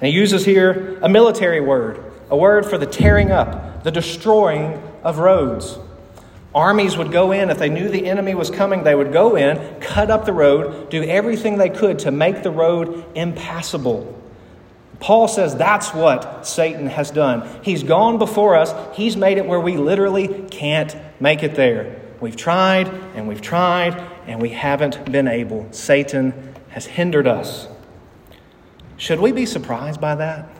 And 0.00 0.08
he 0.08 0.14
uses 0.14 0.44
here 0.44 0.98
a 1.00 1.08
military 1.08 1.60
word, 1.60 2.07
a 2.30 2.36
word 2.36 2.66
for 2.66 2.78
the 2.78 2.86
tearing 2.86 3.30
up, 3.30 3.84
the 3.84 3.90
destroying 3.90 4.82
of 5.02 5.18
roads. 5.18 5.78
Armies 6.54 6.96
would 6.96 7.12
go 7.12 7.32
in, 7.32 7.50
if 7.50 7.58
they 7.58 7.68
knew 7.68 7.88
the 7.88 8.06
enemy 8.06 8.34
was 8.34 8.50
coming, 8.50 8.82
they 8.82 8.94
would 8.94 9.12
go 9.12 9.36
in, 9.36 9.80
cut 9.80 10.10
up 10.10 10.24
the 10.24 10.32
road, 10.32 10.90
do 10.90 11.02
everything 11.02 11.58
they 11.58 11.68
could 11.70 12.00
to 12.00 12.10
make 12.10 12.42
the 12.42 12.50
road 12.50 13.04
impassable. 13.14 14.14
Paul 15.00 15.28
says 15.28 15.54
that's 15.54 15.94
what 15.94 16.46
Satan 16.46 16.86
has 16.86 17.10
done. 17.10 17.48
He's 17.62 17.82
gone 17.82 18.18
before 18.18 18.56
us, 18.56 18.74
he's 18.96 19.16
made 19.16 19.38
it 19.38 19.46
where 19.46 19.60
we 19.60 19.76
literally 19.76 20.46
can't 20.50 20.96
make 21.20 21.42
it 21.42 21.54
there. 21.54 22.00
We've 22.20 22.36
tried 22.36 22.88
and 23.14 23.28
we've 23.28 23.42
tried 23.42 23.94
and 24.26 24.42
we 24.42 24.48
haven't 24.50 25.10
been 25.10 25.28
able. 25.28 25.68
Satan 25.72 26.54
has 26.70 26.86
hindered 26.86 27.26
us. 27.26 27.68
Should 28.96 29.20
we 29.20 29.30
be 29.30 29.46
surprised 29.46 30.00
by 30.00 30.16
that? 30.16 30.57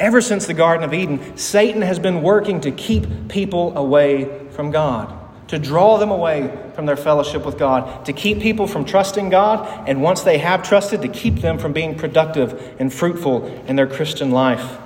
Ever 0.00 0.22
since 0.22 0.46
the 0.46 0.54
Garden 0.54 0.82
of 0.82 0.94
Eden, 0.94 1.36
Satan 1.36 1.82
has 1.82 1.98
been 1.98 2.22
working 2.22 2.62
to 2.62 2.70
keep 2.70 3.28
people 3.28 3.76
away 3.76 4.48
from 4.48 4.70
God, 4.70 5.14
to 5.48 5.58
draw 5.58 5.98
them 5.98 6.10
away 6.10 6.58
from 6.74 6.86
their 6.86 6.96
fellowship 6.96 7.44
with 7.44 7.58
God, 7.58 8.06
to 8.06 8.14
keep 8.14 8.40
people 8.40 8.66
from 8.66 8.86
trusting 8.86 9.28
God, 9.28 9.86
and 9.86 10.02
once 10.02 10.22
they 10.22 10.38
have 10.38 10.62
trusted, 10.62 11.02
to 11.02 11.08
keep 11.08 11.42
them 11.42 11.58
from 11.58 11.74
being 11.74 11.96
productive 11.96 12.76
and 12.80 12.90
fruitful 12.90 13.46
in 13.66 13.76
their 13.76 13.86
Christian 13.86 14.30
life. 14.30 14.78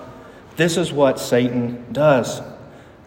This 0.56 0.76
is 0.76 0.92
what 0.92 1.21
Satan 1.21 1.87
does. 1.92 2.42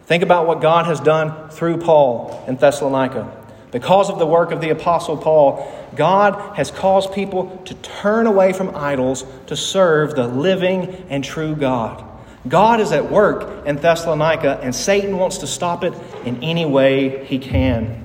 Think 0.06 0.22
about 0.22 0.46
what 0.46 0.62
God 0.62 0.86
has 0.86 1.00
done 1.00 1.50
through 1.50 1.76
Paul 1.76 2.42
in 2.48 2.56
Thessalonica. 2.56 3.37
Because 3.70 4.08
of 4.08 4.18
the 4.18 4.26
work 4.26 4.50
of 4.50 4.60
the 4.60 4.70
Apostle 4.70 5.16
Paul, 5.16 5.70
God 5.94 6.56
has 6.56 6.70
caused 6.70 7.12
people 7.12 7.60
to 7.66 7.74
turn 7.74 8.26
away 8.26 8.52
from 8.52 8.74
idols 8.74 9.24
to 9.46 9.56
serve 9.56 10.14
the 10.14 10.26
living 10.26 11.06
and 11.10 11.22
true 11.22 11.54
God. 11.54 12.04
God 12.46 12.80
is 12.80 12.92
at 12.92 13.10
work 13.10 13.66
in 13.66 13.76
Thessalonica, 13.76 14.60
and 14.62 14.74
Satan 14.74 15.18
wants 15.18 15.38
to 15.38 15.46
stop 15.46 15.84
it 15.84 15.92
in 16.24 16.42
any 16.42 16.64
way 16.64 17.24
he 17.26 17.38
can. 17.38 18.04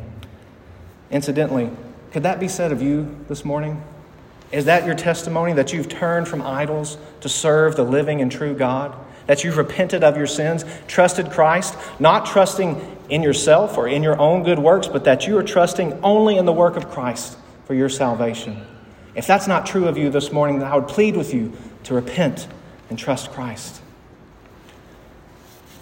Incidentally, 1.11 1.69
could 2.11 2.23
that 2.23 2.39
be 2.39 2.47
said 2.47 2.71
of 2.71 2.81
you 2.81 3.15
this 3.29 3.45
morning? 3.45 3.81
Is 4.51 4.65
that 4.65 4.85
your 4.85 4.95
testimony 4.95 5.53
that 5.53 5.73
you've 5.73 5.89
turned 5.89 6.27
from 6.27 6.41
idols 6.41 6.97
to 7.21 7.29
serve 7.29 7.75
the 7.75 7.83
living 7.83 8.21
and 8.21 8.31
true 8.31 8.53
God? 8.53 8.95
That 9.27 9.43
you've 9.43 9.57
repented 9.57 10.03
of 10.03 10.17
your 10.17 10.27
sins, 10.27 10.65
trusted 10.87 11.31
Christ, 11.31 11.75
not 11.99 12.25
trusting 12.25 12.75
in 13.13 13.21
yourself 13.21 13.77
or 13.77 13.87
in 13.87 14.01
your 14.01 14.19
own 14.19 14.41
good 14.41 14.57
works, 14.57 14.87
but 14.87 15.03
that 15.03 15.27
you 15.27 15.37
are 15.37 15.43
trusting 15.43 15.99
only 16.01 16.35
in 16.35 16.45
the 16.45 16.51
work 16.51 16.75
of 16.75 16.89
Christ 16.89 17.37
for 17.65 17.75
your 17.75 17.87
salvation. 17.87 18.65
If 19.13 19.27
that's 19.27 19.47
not 19.47 19.67
true 19.67 19.87
of 19.87 19.99
you 19.99 20.09
this 20.09 20.31
morning, 20.31 20.57
then 20.57 20.67
I 20.67 20.75
would 20.75 20.87
plead 20.87 21.15
with 21.15 21.31
you 21.31 21.53
to 21.83 21.93
repent 21.93 22.47
and 22.89 22.97
trust 22.97 23.31
Christ. 23.31 23.83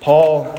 Paul, 0.02 0.54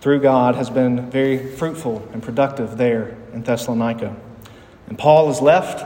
through 0.00 0.20
God, 0.20 0.54
has 0.54 0.70
been 0.70 1.10
very 1.10 1.44
fruitful 1.56 2.08
and 2.12 2.22
productive 2.22 2.76
there 2.76 3.16
in 3.32 3.42
Thessalonica. 3.42 4.14
And 4.86 4.96
Paul 4.96 5.28
is 5.28 5.40
left, 5.40 5.80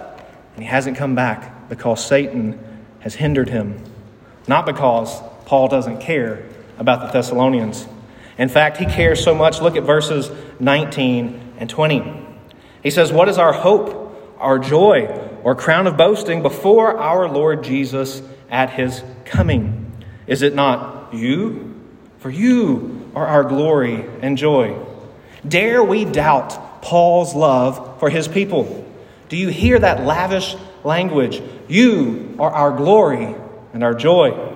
and 0.54 0.62
he 0.62 0.68
hasn't 0.68 0.98
come 0.98 1.14
back 1.14 1.70
because 1.70 2.04
Satan 2.04 2.58
has 3.00 3.14
hindered 3.14 3.48
him. 3.48 3.82
Not 4.46 4.66
because 4.66 5.18
Paul 5.46 5.68
doesn't 5.68 6.00
care 6.02 6.46
about 6.76 7.00
the 7.00 7.06
Thessalonians. 7.06 7.88
In 8.38 8.48
fact, 8.48 8.76
he 8.76 8.86
cares 8.86 9.22
so 9.22 9.34
much. 9.34 9.60
Look 9.60 9.76
at 9.76 9.84
verses 9.84 10.30
19 10.60 11.54
and 11.58 11.70
20. 11.70 12.26
He 12.82 12.90
says, 12.90 13.12
What 13.12 13.28
is 13.28 13.38
our 13.38 13.52
hope, 13.52 14.36
our 14.38 14.58
joy, 14.58 15.06
or 15.42 15.54
crown 15.54 15.86
of 15.86 15.96
boasting 15.96 16.42
before 16.42 16.98
our 16.98 17.28
Lord 17.28 17.64
Jesus 17.64 18.22
at 18.50 18.70
his 18.70 19.02
coming? 19.24 19.92
Is 20.26 20.42
it 20.42 20.54
not 20.54 21.14
you? 21.14 21.74
For 22.18 22.30
you 22.30 23.10
are 23.14 23.26
our 23.26 23.44
glory 23.44 24.04
and 24.20 24.36
joy. 24.36 24.76
Dare 25.46 25.82
we 25.82 26.04
doubt 26.04 26.82
Paul's 26.82 27.34
love 27.34 27.98
for 28.00 28.10
his 28.10 28.28
people? 28.28 28.84
Do 29.28 29.36
you 29.36 29.48
hear 29.48 29.78
that 29.78 30.04
lavish 30.04 30.56
language? 30.84 31.42
You 31.68 32.36
are 32.38 32.50
our 32.50 32.76
glory 32.76 33.34
and 33.72 33.82
our 33.82 33.94
joy. 33.94 34.54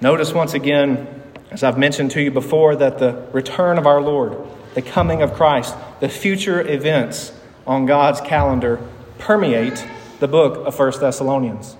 Notice 0.00 0.32
once 0.32 0.54
again, 0.54 1.17
as 1.50 1.62
I've 1.62 1.78
mentioned 1.78 2.10
to 2.12 2.22
you 2.22 2.30
before, 2.30 2.76
that 2.76 2.98
the 2.98 3.26
return 3.32 3.78
of 3.78 3.86
our 3.86 4.00
Lord, 4.00 4.36
the 4.74 4.82
coming 4.82 5.22
of 5.22 5.34
Christ, 5.34 5.74
the 6.00 6.08
future 6.08 6.60
events 6.60 7.32
on 7.66 7.86
God's 7.86 8.20
calendar 8.20 8.80
permeate 9.18 9.86
the 10.20 10.28
book 10.28 10.66
of 10.66 10.78
1 10.78 11.00
Thessalonians. 11.00 11.76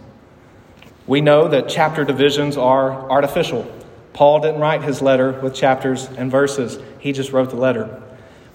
We 1.07 1.21
know 1.21 1.49
that 1.49 1.69
chapter 1.69 2.05
divisions 2.05 2.57
are 2.57 3.11
artificial. 3.11 3.71
Paul 4.13 4.41
didn't 4.41 4.61
write 4.61 4.83
his 4.83 5.01
letter 5.01 5.33
with 5.33 5.55
chapters 5.55 6.07
and 6.07 6.31
verses, 6.31 6.79
he 6.99 7.13
just 7.13 7.33
wrote 7.33 7.51
the 7.51 7.57
letter. 7.57 8.03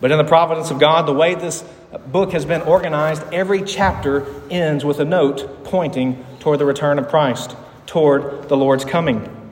But 0.02 0.12
in 0.12 0.18
the 0.18 0.24
providence 0.24 0.70
of 0.70 0.80
God, 0.80 1.08
the 1.08 1.14
way 1.14 1.36
this 1.36 1.64
book 2.08 2.34
has 2.34 2.44
been 2.44 2.62
organized, 2.64 3.24
every 3.32 3.62
chapter 3.62 4.26
ends 4.50 4.84
with 4.84 5.00
a 5.00 5.06
note 5.06 5.64
pointing 5.64 6.26
toward 6.40 6.60
the 6.60 6.66
return 6.66 7.00
of 7.00 7.08
Christ, 7.08 7.56
toward 7.86 8.50
the 8.50 8.58
Lord's 8.58 8.84
coming. 8.84 9.43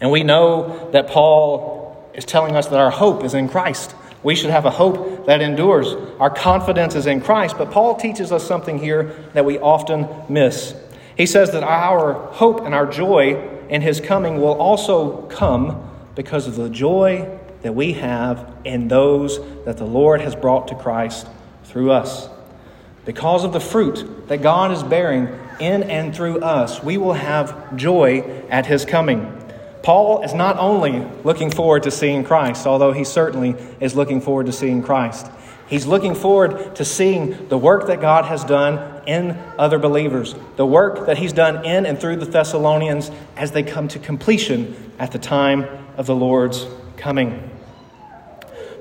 And 0.00 0.10
we 0.10 0.22
know 0.22 0.90
that 0.92 1.08
Paul 1.08 2.10
is 2.14 2.24
telling 2.24 2.56
us 2.56 2.68
that 2.68 2.78
our 2.78 2.90
hope 2.90 3.24
is 3.24 3.34
in 3.34 3.48
Christ. 3.48 3.94
We 4.22 4.34
should 4.34 4.50
have 4.50 4.64
a 4.64 4.70
hope 4.70 5.26
that 5.26 5.42
endures. 5.42 5.88
Our 6.18 6.30
confidence 6.30 6.94
is 6.94 7.06
in 7.06 7.20
Christ. 7.20 7.58
But 7.58 7.70
Paul 7.70 7.96
teaches 7.96 8.32
us 8.32 8.46
something 8.46 8.78
here 8.78 9.14
that 9.34 9.44
we 9.44 9.58
often 9.58 10.08
miss. 10.28 10.74
He 11.16 11.26
says 11.26 11.52
that 11.52 11.62
our 11.62 12.14
hope 12.32 12.64
and 12.64 12.74
our 12.74 12.86
joy 12.86 13.50
in 13.68 13.82
his 13.82 14.00
coming 14.00 14.40
will 14.40 14.54
also 14.54 15.22
come 15.26 15.90
because 16.14 16.46
of 16.46 16.56
the 16.56 16.68
joy 16.68 17.38
that 17.62 17.74
we 17.74 17.94
have 17.94 18.54
in 18.64 18.88
those 18.88 19.38
that 19.64 19.76
the 19.76 19.84
Lord 19.84 20.20
has 20.20 20.34
brought 20.34 20.68
to 20.68 20.74
Christ 20.74 21.26
through 21.64 21.92
us. 21.92 22.28
Because 23.04 23.44
of 23.44 23.52
the 23.52 23.60
fruit 23.60 24.28
that 24.28 24.42
God 24.42 24.70
is 24.72 24.82
bearing 24.82 25.28
in 25.60 25.82
and 25.84 26.14
through 26.14 26.40
us, 26.40 26.82
we 26.82 26.96
will 26.96 27.12
have 27.12 27.76
joy 27.76 28.44
at 28.48 28.66
his 28.66 28.84
coming. 28.84 29.43
Paul 29.84 30.22
is 30.22 30.32
not 30.32 30.58
only 30.58 31.06
looking 31.24 31.50
forward 31.50 31.82
to 31.82 31.90
seeing 31.90 32.24
Christ, 32.24 32.66
although 32.66 32.92
he 32.92 33.04
certainly 33.04 33.54
is 33.80 33.94
looking 33.94 34.22
forward 34.22 34.46
to 34.46 34.52
seeing 34.52 34.82
Christ. 34.82 35.30
He's 35.68 35.84
looking 35.84 36.14
forward 36.14 36.74
to 36.76 36.86
seeing 36.86 37.48
the 37.48 37.58
work 37.58 37.86
that 37.88 38.00
God 38.00 38.24
has 38.24 38.44
done 38.44 39.06
in 39.06 39.32
other 39.58 39.78
believers, 39.78 40.34
the 40.56 40.64
work 40.64 41.06
that 41.06 41.18
He's 41.18 41.34
done 41.34 41.66
in 41.66 41.84
and 41.84 41.98
through 42.00 42.16
the 42.16 42.24
Thessalonians 42.24 43.10
as 43.36 43.52
they 43.52 43.62
come 43.62 43.88
to 43.88 43.98
completion 43.98 44.92
at 44.98 45.12
the 45.12 45.18
time 45.18 45.66
of 45.98 46.06
the 46.06 46.14
Lord's 46.14 46.66
coming. 46.96 47.50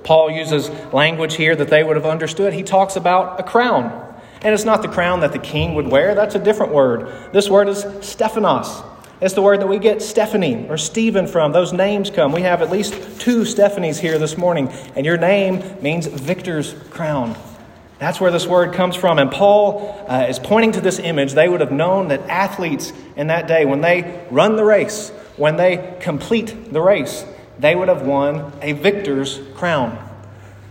Paul 0.06 0.32
uses 0.32 0.70
language 0.94 1.36
here 1.36 1.56
that 1.56 1.70
they 1.70 1.84
would 1.84 1.98
have 1.98 2.06
understood. 2.06 2.54
He 2.54 2.64
talks 2.64 2.96
about 2.96 3.40
a 3.40 3.44
crown. 3.44 4.00
And 4.42 4.54
it's 4.54 4.66
not 4.66 4.82
the 4.82 4.90
crown 4.90 5.20
that 5.22 5.34
the 5.34 5.40
king 5.40 5.76
would 5.76 5.88
wear, 5.88 6.16
that's 6.16 6.36
a 6.36 6.40
different 6.40 6.74
word. 6.74 7.34
This 7.34 7.50
word 7.50 7.68
is 7.68 7.86
Stephanos. 8.02 8.84
It's 9.24 9.36
the 9.36 9.42
word 9.42 9.62
that 9.62 9.68
we 9.68 9.80
get 9.80 10.02
Stephanie 10.02 10.68
or 10.68 10.78
Stephen 10.78 11.28
from. 11.28 11.54
Those 11.54 11.72
names 11.72 12.10
come. 12.10 12.34
We 12.34 12.42
have 12.42 12.62
at 12.62 12.70
least 12.70 13.22
two 13.22 13.44
Stephanies 13.44 13.98
here 13.98 14.20
this 14.20 14.38
morning, 14.38 14.68
and 14.98 15.06
your 15.06 15.16
name 15.16 15.64
means 15.82 16.08
victor's 16.08 16.74
crown. 16.90 17.38
That's 18.00 18.20
where 18.20 18.32
this 18.32 18.46
word 18.46 18.74
comes 18.74 18.98
from. 18.98 19.20
And 19.20 19.32
Paul 19.32 20.06
uh, 20.10 20.26
is 20.28 20.40
pointing 20.40 20.74
to 20.74 20.82
this 20.82 21.00
image. 21.00 21.32
They 21.32 21.48
would 21.48 21.62
have 21.62 21.72
known 21.72 22.10
that 22.10 22.20
athletes 22.28 22.92
in 23.16 23.28
that 23.28 23.48
day, 23.48 23.64
when 23.64 23.80
they 23.80 24.28
run 24.30 24.58
the 24.58 24.66
race, 24.66 25.08
when 25.38 25.56
they 25.56 25.96
complete 26.02 26.74
the 26.74 26.82
race, 26.82 27.24
they 27.58 27.76
would 27.76 27.88
have 27.88 28.02
won 28.02 28.52
a 28.62 28.74
victor's 28.74 29.40
crown. 29.56 29.98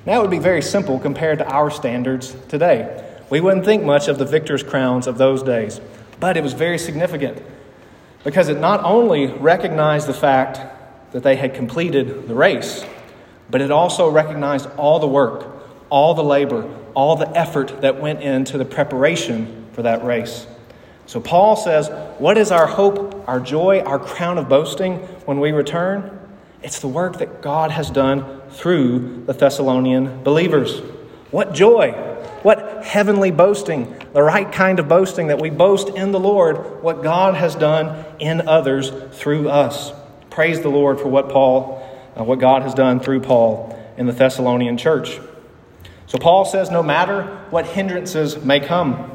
That 0.04 0.20
would 0.20 0.30
be 0.30 0.40
very 0.40 0.60
simple 0.60 0.98
compared 0.98 1.38
to 1.38 1.48
our 1.50 1.70
standards 1.70 2.36
today. 2.48 3.02
We 3.30 3.40
wouldn't 3.40 3.64
think 3.64 3.82
much 3.82 4.08
of 4.08 4.18
the 4.18 4.26
victor's 4.26 4.62
crowns 4.62 5.06
of 5.06 5.16
those 5.16 5.42
days, 5.42 5.80
but 6.20 6.36
it 6.36 6.42
was 6.42 6.52
very 6.52 6.76
significant 6.76 7.42
because 8.24 8.48
it 8.48 8.58
not 8.58 8.82
only 8.84 9.26
recognized 9.26 10.06
the 10.06 10.14
fact 10.14 10.60
that 11.12 11.22
they 11.22 11.36
had 11.36 11.54
completed 11.54 12.28
the 12.28 12.34
race, 12.34 12.84
but 13.50 13.60
it 13.60 13.70
also 13.70 14.08
recognized 14.08 14.68
all 14.76 14.98
the 14.98 15.06
work, 15.06 15.46
all 15.90 16.14
the 16.14 16.24
labor, 16.24 16.68
all 16.94 17.16
the 17.16 17.28
effort 17.36 17.80
that 17.82 18.00
went 18.00 18.22
into 18.22 18.58
the 18.58 18.64
preparation 18.64 19.66
for 19.72 19.82
that 19.82 20.04
race. 20.04 20.46
So 21.06 21.20
Paul 21.20 21.56
says, 21.56 21.88
What 22.18 22.38
is 22.38 22.50
our 22.50 22.66
hope, 22.66 23.28
our 23.28 23.40
joy, 23.40 23.80
our 23.80 23.98
crown 23.98 24.38
of 24.38 24.48
boasting 24.48 24.96
when 25.26 25.40
we 25.40 25.52
return? 25.52 26.18
It's 26.62 26.78
the 26.78 26.88
work 26.88 27.18
that 27.18 27.42
God 27.42 27.72
has 27.72 27.90
done 27.90 28.40
through 28.50 29.24
the 29.26 29.32
Thessalonian 29.32 30.22
believers. 30.22 30.80
What 31.32 31.54
joy! 31.54 32.12
What 32.42 32.84
heavenly 32.84 33.30
boasting, 33.30 33.96
the 34.12 34.22
right 34.22 34.50
kind 34.50 34.80
of 34.80 34.88
boasting 34.88 35.28
that 35.28 35.40
we 35.40 35.48
boast 35.48 35.88
in 35.88 36.10
the 36.10 36.18
Lord, 36.18 36.82
what 36.82 37.02
God 37.02 37.34
has 37.34 37.54
done 37.54 38.04
in 38.18 38.48
others 38.48 38.90
through 39.12 39.48
us. 39.48 39.92
Praise 40.28 40.60
the 40.60 40.68
Lord 40.68 41.00
for 41.00 41.08
what 41.08 41.28
Paul, 41.28 41.88
uh, 42.18 42.24
what 42.24 42.40
God 42.40 42.62
has 42.62 42.74
done 42.74 42.98
through 42.98 43.20
Paul 43.20 43.78
in 43.96 44.06
the 44.06 44.12
Thessalonian 44.12 44.76
church. 44.76 45.20
So 46.08 46.18
Paul 46.18 46.44
says, 46.44 46.70
no 46.70 46.82
matter 46.82 47.22
what 47.50 47.64
hindrances 47.66 48.42
may 48.44 48.58
come, 48.58 49.10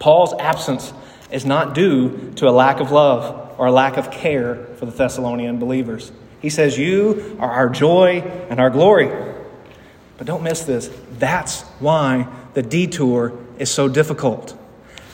Paul's 0.00 0.34
absence 0.34 0.92
is 1.30 1.46
not 1.46 1.74
due 1.74 2.32
to 2.36 2.48
a 2.48 2.50
lack 2.50 2.80
of 2.80 2.90
love 2.90 3.54
or 3.58 3.66
a 3.66 3.72
lack 3.72 3.96
of 3.96 4.10
care 4.10 4.66
for 4.76 4.86
the 4.86 4.92
Thessalonian 4.92 5.58
believers. 5.58 6.10
He 6.42 6.50
says, 6.50 6.76
You 6.76 7.36
are 7.38 7.50
our 7.50 7.68
joy 7.68 8.20
and 8.50 8.60
our 8.60 8.70
glory. 8.70 9.33
But 10.16 10.26
don't 10.26 10.42
miss 10.42 10.62
this. 10.62 10.90
That's 11.18 11.62
why 11.80 12.28
the 12.54 12.62
detour 12.62 13.36
is 13.58 13.70
so 13.70 13.88
difficult. 13.88 14.56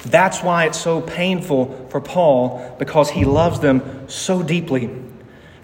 That's 0.04 0.42
why 0.42 0.66
it's 0.66 0.80
so 0.80 1.00
painful 1.00 1.88
for 1.90 2.00
Paul 2.00 2.76
because 2.78 3.10
he 3.10 3.24
loves 3.24 3.60
them 3.60 4.08
so 4.08 4.42
deeply. 4.42 4.90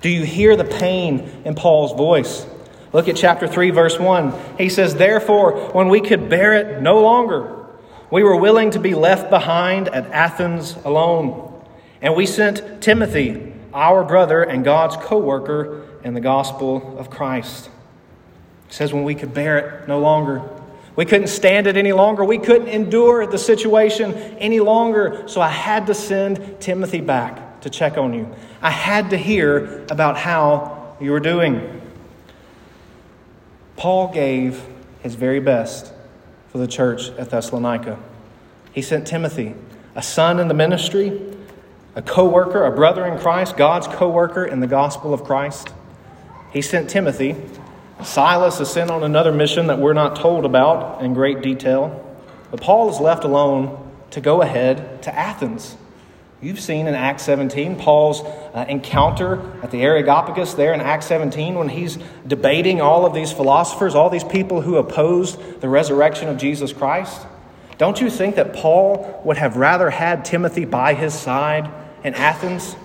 Do 0.01 0.11
you 0.11 0.25
hear 0.25 0.57
the 0.57 0.65
pain 0.65 1.43
in 1.45 1.55
Paul's 1.55 1.93
voice? 1.93 2.47
Look 2.93 3.09
at 3.09 3.17
chapter 3.17 3.47
3, 3.47 3.71
verse 3.71 3.99
1. 3.99 4.33
He 4.59 4.69
says, 4.69 4.95
Therefore, 4.95 5.71
when 5.73 5.89
we 5.89 6.01
could 6.01 6.29
bear 6.29 6.55
it 6.55 6.83
no 6.83 7.01
longer, 7.01 7.67
we 8.11 8.23
were 8.23 8.37
willing 8.37 8.71
to 8.71 8.79
be 8.79 8.95
left 8.95 9.31
behind 9.31 9.89
at 9.89 10.07
Athens 10.13 10.77
alone. 10.85 11.65
And 12.01 12.15
we 12.15 12.27
sent 12.27 12.83
Timothy, 12.83 13.53
our 13.75 14.05
brother 14.05 14.43
and 14.43 14.65
God's 14.65 14.97
co 14.97 15.19
worker 15.19 15.83
in 16.05 16.15
the 16.15 16.21
gospel 16.21 16.97
of 16.99 17.11
Christ. 17.11 17.71
It 18.69 18.75
says, 18.75 18.93
when 18.93 19.05
we 19.05 19.15
could 19.15 19.33
bear 19.33 19.59
it 19.59 19.89
no 19.89 19.99
longer. 19.99 20.43
We 20.97 21.05
couldn't 21.05 21.29
stand 21.29 21.67
it 21.67 21.77
any 21.77 21.93
longer. 21.93 22.25
We 22.25 22.39
couldn't 22.39 22.69
endure 22.69 23.27
the 23.27 23.39
situation 23.39 24.15
any 24.39 24.61
longer. 24.61 25.25
So 25.29 25.41
I 25.41 25.51
had 25.51 25.87
to 25.89 25.95
send 25.95 26.61
Timothy 26.61 27.01
back 27.01 27.61
to 27.61 27.71
check 27.71 27.99
on 27.99 28.15
you. 28.15 28.35
I 28.63 28.71
had 28.71 29.11
to 29.11 29.17
hear 29.17 29.85
about 29.91 30.17
how 30.17 30.97
you 31.01 31.11
were 31.11 31.21
doing. 31.21 31.83
Paul 33.77 34.13
gave 34.13 34.63
his 35.03 35.15
very 35.15 35.41
best 35.41 35.93
for 36.49 36.59
the 36.59 36.67
church 36.67 37.11
at 37.11 37.31
Thessalonica. 37.31 37.99
He 38.73 38.81
sent 38.81 39.07
Timothy, 39.07 39.55
a 39.95 40.03
son 40.03 40.41
in 40.41 40.49
the 40.49 40.55
ministry, 40.55 41.21
a 41.95 42.03
co 42.03 42.29
worker, 42.29 42.65
a 42.65 42.71
brother 42.71 43.07
in 43.07 43.19
Christ, 43.19 43.57
God's 43.57 43.87
co 43.87 44.09
worker 44.09 44.45
in 44.45 44.61
the 44.61 44.67
gospel 44.67 45.13
of 45.13 45.25
Christ. 45.25 45.73
He 46.53 46.63
sent 46.63 46.89
Timothy 46.89 47.37
Silas 48.05 48.61
is 48.61 48.71
sent 48.71 48.91
on 48.91 49.03
another 49.03 49.33
mission 49.33 49.69
that 49.69 49.79
we're 49.79 49.95
not 49.95 50.17
told 50.17 50.45
about 50.45 51.03
in 51.03 51.15
great 51.15 51.43
detail. 51.43 52.03
But 52.51 52.61
Paul 52.61 52.91
is 52.91 53.01
left 53.01 53.25
alone 53.25 53.91
to 54.11 54.21
go 54.21 54.43
ahead 54.43 55.03
to 55.03 55.15
Athens. 55.15 55.77
You've 56.41 56.61
seen 56.61 56.87
in 56.87 56.95
Acts 56.95 57.23
17 57.23 57.77
Paul's 57.77 58.21
uh, 58.21 58.67
encounter 58.69 59.41
at 59.63 59.71
the 59.71 59.83
Areopagus 59.83 60.53
there 60.55 60.75
in 60.75 60.81
Acts 60.81 61.07
17 61.07 61.55
when 61.55 61.71
he's 61.71 61.99
debating 62.27 62.83
all 62.83 63.07
of 63.07 63.15
these 63.15 63.33
philosophers, 63.33 63.95
all 63.95 64.11
these 64.11 64.25
people 64.25 64.61
who 64.61 64.77
opposed 64.77 65.61
the 65.63 65.69
resurrection 65.69 66.29
of 66.29 66.37
Jesus 66.37 66.75
Christ. 66.75 67.27
Don't 67.79 68.01
you 68.01 68.11
think 68.11 68.37
that 68.37 68.53
Paul 68.53 69.23
would 69.25 69.39
have 69.39 69.57
rather 69.57 69.89
had 69.89 70.25
Timothy 70.25 70.67
by 70.67 70.93
his 70.93 71.15
side 71.15 71.71
in 72.05 72.15
Athens? 72.15 72.77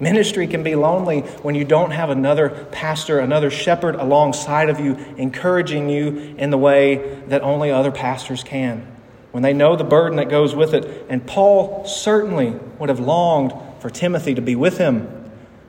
Ministry 0.00 0.46
can 0.46 0.62
be 0.62 0.76
lonely 0.76 1.20
when 1.42 1.54
you 1.54 1.64
don't 1.64 1.90
have 1.90 2.10
another 2.10 2.50
pastor, 2.70 3.18
another 3.18 3.50
shepherd 3.50 3.96
alongside 3.96 4.68
of 4.68 4.78
you, 4.78 4.94
encouraging 5.16 5.88
you 5.88 6.36
in 6.38 6.50
the 6.50 6.58
way 6.58 7.20
that 7.26 7.42
only 7.42 7.70
other 7.70 7.90
pastors 7.90 8.44
can. 8.44 8.86
When 9.32 9.42
they 9.42 9.52
know 9.52 9.74
the 9.76 9.84
burden 9.84 10.16
that 10.18 10.28
goes 10.28 10.54
with 10.54 10.72
it. 10.72 11.06
And 11.08 11.26
Paul 11.26 11.84
certainly 11.84 12.50
would 12.78 12.88
have 12.88 13.00
longed 13.00 13.52
for 13.80 13.90
Timothy 13.90 14.34
to 14.34 14.40
be 14.40 14.54
with 14.54 14.78
him. 14.78 15.08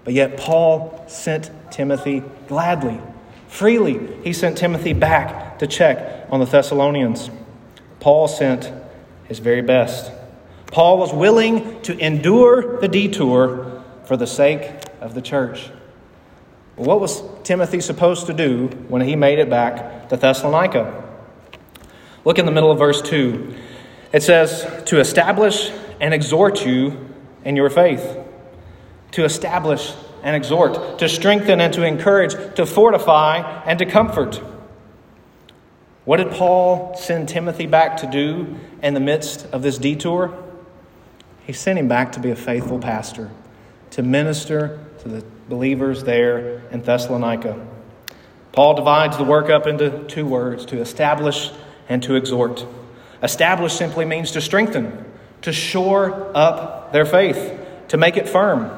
But 0.03 0.13
yet, 0.13 0.37
Paul 0.37 1.03
sent 1.07 1.51
Timothy 1.71 2.23
gladly, 2.47 2.99
freely. 3.47 3.99
He 4.23 4.33
sent 4.33 4.57
Timothy 4.57 4.93
back 4.93 5.59
to 5.59 5.67
check 5.67 6.27
on 6.29 6.39
the 6.39 6.45
Thessalonians. 6.45 7.29
Paul 7.99 8.27
sent 8.27 8.71
his 9.25 9.39
very 9.39 9.61
best. 9.61 10.11
Paul 10.67 10.99
was 10.99 11.11
willing 11.11 11.81
to 11.81 11.97
endure 11.97 12.79
the 12.79 12.87
detour 12.87 13.68
for 14.09 14.17
the 14.17 14.25
sake 14.25 14.71
of 15.01 15.13
the 15.13 15.21
church. 15.21 15.69
what 16.75 16.99
was 16.99 17.21
Timothy 17.43 17.79
supposed 17.79 18.25
to 18.25 18.33
do 18.33 18.65
when 18.87 19.03
he 19.03 19.15
made 19.15 19.37
it 19.37 19.51
back 19.51 20.09
to 20.09 20.17
Thessalonica? 20.17 21.03
Look 22.25 22.39
in 22.39 22.47
the 22.47 22.51
middle 22.51 22.71
of 22.71 22.79
verse 22.79 23.03
2. 23.03 23.53
It 24.11 24.23
says, 24.23 24.65
To 24.85 24.99
establish 24.99 25.71
and 26.01 26.11
exhort 26.11 26.65
you 26.65 27.07
in 27.45 27.55
your 27.55 27.69
faith. 27.69 28.17
To 29.11 29.25
establish 29.25 29.93
and 30.23 30.35
exhort, 30.35 30.97
to 30.97 31.07
strengthen 31.07 31.61
and 31.61 31.71
to 31.75 31.83
encourage, 31.83 32.33
to 32.55 32.65
fortify 32.65 33.61
and 33.67 33.77
to 33.77 33.85
comfort. 33.85 34.41
What 36.05 36.17
did 36.17 36.31
Paul 36.31 36.95
send 36.95 37.29
Timothy 37.29 37.67
back 37.67 37.97
to 37.97 38.07
do 38.07 38.57
in 38.81 38.95
the 38.95 38.99
midst 38.99 39.45
of 39.51 39.61
this 39.61 39.77
detour? 39.77 40.35
He 41.45 41.53
sent 41.53 41.77
him 41.77 41.87
back 41.87 42.13
to 42.13 42.19
be 42.19 42.31
a 42.31 42.35
faithful 42.35 42.79
pastor 42.79 43.29
to 43.99 44.03
minister 44.03 44.79
to 44.99 45.09
the 45.09 45.25
believers 45.49 46.05
there 46.05 46.61
in 46.71 46.81
Thessalonica. 46.81 47.67
Paul 48.53 48.75
divides 48.75 49.17
the 49.17 49.25
work 49.25 49.49
up 49.49 49.67
into 49.67 50.05
two 50.05 50.25
words 50.25 50.65
to 50.67 50.79
establish 50.79 51.51
and 51.89 52.01
to 52.03 52.15
exhort. 52.15 52.65
Establish 53.21 53.73
simply 53.73 54.05
means 54.05 54.31
to 54.31 54.39
strengthen, 54.39 55.03
to 55.41 55.51
shore 55.51 56.31
up 56.33 56.93
their 56.93 57.03
faith, 57.03 57.59
to 57.89 57.97
make 57.97 58.15
it 58.15 58.29
firm. 58.29 58.71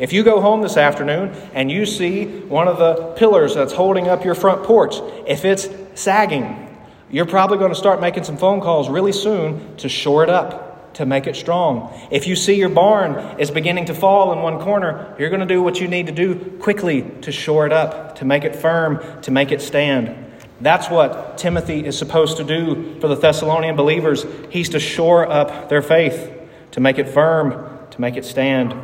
If 0.00 0.12
you 0.12 0.24
go 0.24 0.40
home 0.40 0.62
this 0.62 0.76
afternoon 0.76 1.36
and 1.54 1.70
you 1.70 1.86
see 1.86 2.26
one 2.26 2.66
of 2.66 2.78
the 2.78 3.12
pillars 3.14 3.54
that's 3.54 3.72
holding 3.72 4.08
up 4.08 4.24
your 4.24 4.34
front 4.34 4.64
porch, 4.64 4.96
if 5.24 5.44
it's 5.44 5.68
sagging, 5.94 6.76
you're 7.12 7.26
probably 7.26 7.58
going 7.58 7.70
to 7.70 7.78
start 7.78 8.00
making 8.00 8.24
some 8.24 8.36
phone 8.36 8.60
calls 8.60 8.88
really 8.88 9.12
soon 9.12 9.76
to 9.76 9.88
shore 9.88 10.24
it 10.24 10.30
up 10.30 10.67
to 10.98 11.06
make 11.06 11.28
it 11.28 11.36
strong. 11.36 11.96
If 12.10 12.26
you 12.26 12.34
see 12.34 12.54
your 12.54 12.68
barn 12.68 13.38
is 13.38 13.52
beginning 13.52 13.84
to 13.84 13.94
fall 13.94 14.32
in 14.32 14.40
one 14.40 14.58
corner, 14.58 15.14
you're 15.16 15.30
going 15.30 15.38
to 15.40 15.46
do 15.46 15.62
what 15.62 15.80
you 15.80 15.86
need 15.86 16.08
to 16.08 16.12
do 16.12 16.58
quickly 16.58 17.02
to 17.22 17.30
shore 17.30 17.66
it 17.66 17.72
up, 17.72 18.16
to 18.16 18.24
make 18.24 18.42
it 18.42 18.56
firm, 18.56 19.00
to 19.22 19.30
make 19.30 19.52
it 19.52 19.62
stand. 19.62 20.26
That's 20.60 20.90
what 20.90 21.38
Timothy 21.38 21.86
is 21.86 21.96
supposed 21.96 22.38
to 22.38 22.44
do 22.44 22.98
for 23.00 23.06
the 23.06 23.14
Thessalonian 23.14 23.76
believers. 23.76 24.26
He's 24.50 24.70
to 24.70 24.80
shore 24.80 25.24
up 25.30 25.68
their 25.68 25.82
faith, 25.82 26.32
to 26.72 26.80
make 26.80 26.98
it 26.98 27.08
firm, 27.08 27.88
to 27.92 28.00
make 28.00 28.16
it 28.16 28.24
stand. 28.24 28.74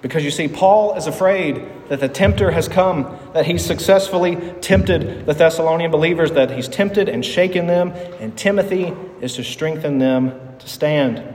Because 0.00 0.24
you 0.24 0.30
see, 0.30 0.48
Paul 0.48 0.94
is 0.96 1.06
afraid 1.06 1.62
that 1.90 2.00
the 2.00 2.08
tempter 2.08 2.50
has 2.50 2.66
come, 2.66 3.18
that 3.34 3.44
he's 3.44 3.62
successfully 3.62 4.36
tempted 4.62 5.26
the 5.26 5.34
Thessalonian 5.34 5.90
believers, 5.90 6.32
that 6.32 6.50
he's 6.50 6.68
tempted 6.68 7.10
and 7.10 7.22
shaken 7.22 7.66
them, 7.66 7.90
and 8.20 8.38
Timothy 8.38 8.94
is 9.20 9.34
to 9.34 9.44
strengthen 9.44 9.98
them 9.98 10.32
to 10.60 10.66
stand. 10.66 11.34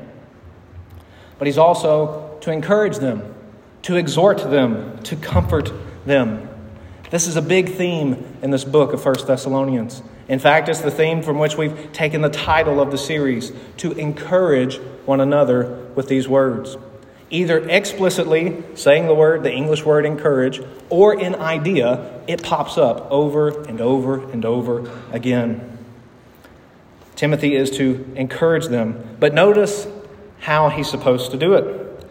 But 1.43 1.47
he's 1.47 1.57
also 1.57 2.37
to 2.39 2.53
encourage 2.53 2.99
them, 2.99 3.35
to 3.81 3.97
exhort 3.97 4.37
them, 4.37 4.97
to 5.03 5.17
comfort 5.17 5.73
them. 6.05 6.47
This 7.09 7.27
is 7.27 7.35
a 7.35 7.41
big 7.41 7.73
theme 7.73 8.37
in 8.41 8.49
this 8.49 8.63
book 8.63 8.93
of 8.93 9.05
1 9.05 9.27
Thessalonians. 9.27 10.01
In 10.29 10.39
fact, 10.39 10.69
it's 10.69 10.79
the 10.79 10.89
theme 10.89 11.21
from 11.21 11.39
which 11.39 11.57
we've 11.57 11.91
taken 11.91 12.21
the 12.21 12.29
title 12.29 12.79
of 12.79 12.91
the 12.91 12.97
series 12.97 13.51
to 13.75 13.91
encourage 13.91 14.77
one 15.05 15.19
another 15.19 15.85
with 15.95 16.07
these 16.07 16.29
words 16.29 16.77
either 17.29 17.67
explicitly 17.67 18.63
saying 18.75 19.07
the 19.07 19.13
word, 19.13 19.43
the 19.43 19.51
English 19.51 19.83
word 19.83 20.05
encourage, 20.05 20.61
or 20.89 21.19
in 21.19 21.35
idea, 21.35 22.21
it 22.25 22.41
pops 22.41 22.77
up 22.77 23.11
over 23.11 23.63
and 23.63 23.81
over 23.81 24.31
and 24.31 24.45
over 24.45 24.89
again. 25.11 25.77
Timothy 27.17 27.55
is 27.55 27.69
to 27.71 28.09
encourage 28.15 28.67
them, 28.67 29.17
but 29.19 29.33
notice 29.33 29.87
how 30.43 30.67
he's 30.67 30.89
supposed 30.89 31.31
to 31.31 31.37
do 31.37 31.53
it. 31.53 32.05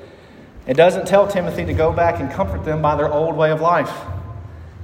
It 0.67 0.75
doesn't 0.75 1.07
tell 1.07 1.29
Timothy 1.29 1.67
to 1.67 1.75
go 1.75 1.93
back 1.93 2.19
and 2.19 2.31
comfort 2.31 2.65
them 2.65 2.81
by 2.81 2.97
their 2.97 3.13
old 3.13 3.37
way 3.37 3.51
of 3.51 3.61
life. 3.61 3.93